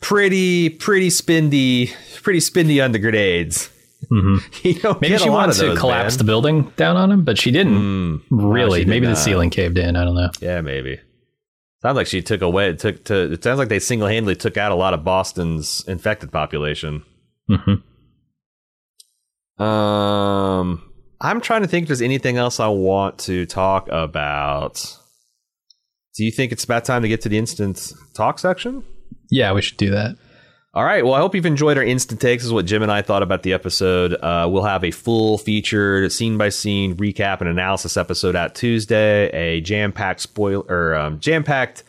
pretty 0.00 0.68
pretty 0.70 1.08
spindy, 1.08 1.90
pretty 2.22 2.38
spindy 2.38 2.82
on 2.82 2.92
the 2.92 2.98
grenades. 2.98 3.68
Mm-hmm. 4.10 4.98
Maybe 5.00 5.18
she 5.18 5.30
wanted 5.30 5.54
to 5.54 5.66
those, 5.66 5.78
collapse 5.78 6.14
man. 6.14 6.18
the 6.18 6.24
building 6.24 6.72
down 6.76 6.96
on 6.96 7.10
him, 7.12 7.24
but 7.24 7.38
she 7.38 7.50
didn't 7.50 8.22
really. 8.30 8.80
she 8.80 8.84
did 8.84 8.90
Maybe 8.90 9.06
the 9.06 9.12
not. 9.12 9.18
ceiling 9.18 9.50
caved 9.50 9.78
in. 9.78 9.96
I 9.96 10.04
don't 10.04 10.14
know. 10.16 10.30
Yeah, 10.40 10.60
maybe. 10.60 10.98
Sounds 11.82 11.96
like 11.96 12.06
she 12.06 12.22
took 12.22 12.42
away. 12.42 12.72
Took 12.74 13.04
to. 13.04 13.32
It 13.32 13.42
sounds 13.44 13.58
like 13.58 13.68
they 13.68 13.78
single 13.78 14.08
handedly 14.08 14.36
took 14.36 14.56
out 14.56 14.72
a 14.72 14.74
lot 14.74 14.94
of 14.94 15.04
Boston's 15.04 15.84
infected 15.86 16.30
population. 16.32 17.04
hmm 17.48 17.74
Um, 19.62 20.82
I'm 21.20 21.40
trying 21.40 21.62
to 21.62 21.68
think 21.68 21.84
if 21.84 21.88
there's 21.88 22.02
anything 22.02 22.36
else 22.36 22.60
I 22.60 22.68
want 22.68 23.18
to 23.20 23.46
talk 23.46 23.88
about. 23.90 24.96
Do 26.16 26.24
you 26.24 26.30
think 26.30 26.52
it's 26.52 26.64
about 26.64 26.84
time 26.84 27.02
to 27.02 27.08
get 27.08 27.20
to 27.22 27.28
the 27.28 27.38
instant 27.38 27.92
talk 28.14 28.38
section? 28.38 28.84
Yeah, 29.30 29.52
we 29.52 29.62
should 29.62 29.78
do 29.78 29.90
that. 29.90 30.16
All 30.74 30.84
right. 30.84 31.04
Well, 31.04 31.12
I 31.12 31.18
hope 31.18 31.34
you've 31.34 31.44
enjoyed 31.44 31.76
our 31.76 31.84
instant 31.84 32.18
takes. 32.18 32.44
Is 32.44 32.52
what 32.52 32.64
Jim 32.64 32.82
and 32.82 32.90
I 32.90 33.02
thought 33.02 33.22
about 33.22 33.42
the 33.42 33.52
episode. 33.52 34.14
Uh, 34.14 34.48
we'll 34.50 34.62
have 34.62 34.84
a 34.84 34.90
full 34.90 35.36
featured 35.36 36.10
scene 36.10 36.38
by 36.38 36.48
scene 36.48 36.96
recap 36.96 37.40
and 37.40 37.50
analysis 37.50 37.98
episode 37.98 38.34
out 38.34 38.54
Tuesday. 38.54 39.28
A 39.34 39.60
jam 39.60 39.92
packed 39.92 40.20
spoil 40.20 40.64
or 40.70 40.94
um, 40.94 41.20
jam 41.20 41.44
packed 41.44 41.84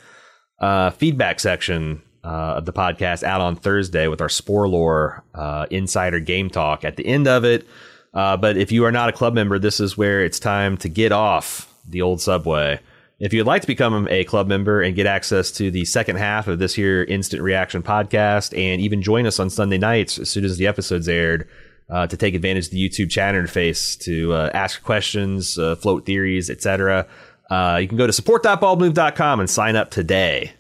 uh, 0.60 0.90
feedback 0.90 1.40
section 1.40 2.02
uh, 2.26 2.56
of 2.58 2.66
the 2.66 2.74
podcast 2.74 3.24
out 3.24 3.40
on 3.40 3.56
Thursday 3.56 4.10
with 4.10 4.20
our 4.20 4.28
Spore 4.28 4.68
Lore 4.68 5.24
uh, 5.34 5.66
Insider 5.70 6.20
Game 6.20 6.50
Talk 6.50 6.84
at 6.84 6.98
the 6.98 7.06
end 7.06 7.26
of 7.26 7.46
it. 7.46 7.66
Uh, 8.14 8.36
but 8.36 8.58
if 8.58 8.70
you 8.70 8.84
are 8.84 8.92
not 8.92 9.08
a 9.08 9.14
club 9.14 9.34
member, 9.34 9.60
this 9.60 9.80
is 9.80 9.98
where 9.98 10.26
it's 10.26 10.40
time 10.40 10.76
to 10.78 10.90
get 10.90 11.14
off 11.14 11.74
the 11.88 12.02
old 12.02 12.20
subway. 12.20 12.82
If 13.24 13.32
you'd 13.32 13.48
like 13.48 13.62
to 13.62 13.68
become 13.68 14.06
a 14.12 14.26
club 14.26 14.50
member 14.50 14.82
and 14.82 14.98
get 14.98 15.06
access 15.06 15.50
to 15.52 15.72
the 15.72 15.86
second 15.86 16.18
half 16.18 16.50
of 16.50 16.60
this 16.60 16.76
here 16.76 17.06
instant 17.06 17.42
reaction 17.42 17.82
podcast, 17.82 18.52
and 18.52 18.82
even 18.82 19.02
join 19.02 19.26
us 19.26 19.40
on 19.40 19.50
Sunday 19.50 19.78
nights 19.78 20.20
as 20.20 20.30
soon 20.30 20.44
as 20.44 20.58
the 20.58 20.68
episode's 20.68 21.08
aired, 21.08 21.48
uh, 21.90 22.06
to 22.06 22.18
take 22.18 22.36
advantage 22.36 22.66
of 22.66 22.72
the 22.72 22.90
YouTube 22.90 23.10
chat 23.10 23.34
interface 23.34 23.98
to 24.00 24.34
uh, 24.34 24.52
ask 24.54 24.84
questions, 24.84 25.58
uh, 25.58 25.78
float 25.78 26.06
theories, 26.06 26.50
etc., 26.50 27.08
uh, 27.50 27.78
you 27.82 27.88
can 27.88 27.98
go 27.98 28.06
to 28.06 28.12
support.baldmove.com 28.12 29.40
and 29.40 29.50
sign 29.50 29.78
up 29.78 29.90
today. 29.90 30.52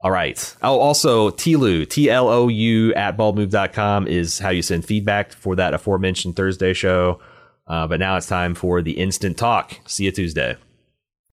All 0.00 0.10
right. 0.10 0.56
Oh, 0.62 0.80
also, 0.80 1.30
TLOU, 1.30 1.88
T 1.88 2.10
L 2.10 2.28
O 2.28 2.48
U 2.48 2.92
at 2.94 3.16
baldmove.com 3.16 4.08
is 4.08 4.40
how 4.40 4.50
you 4.50 4.62
send 4.62 4.84
feedback 4.84 5.32
for 5.32 5.54
that 5.54 5.74
aforementioned 5.74 6.34
Thursday 6.34 6.72
show. 6.72 7.20
Uh, 7.68 7.86
but 7.86 8.00
now 8.00 8.16
it's 8.16 8.26
time 8.26 8.56
for 8.56 8.82
the 8.82 8.98
instant 8.98 9.36
talk. 9.38 9.78
See 9.86 10.06
you 10.06 10.10
Tuesday. 10.10 10.56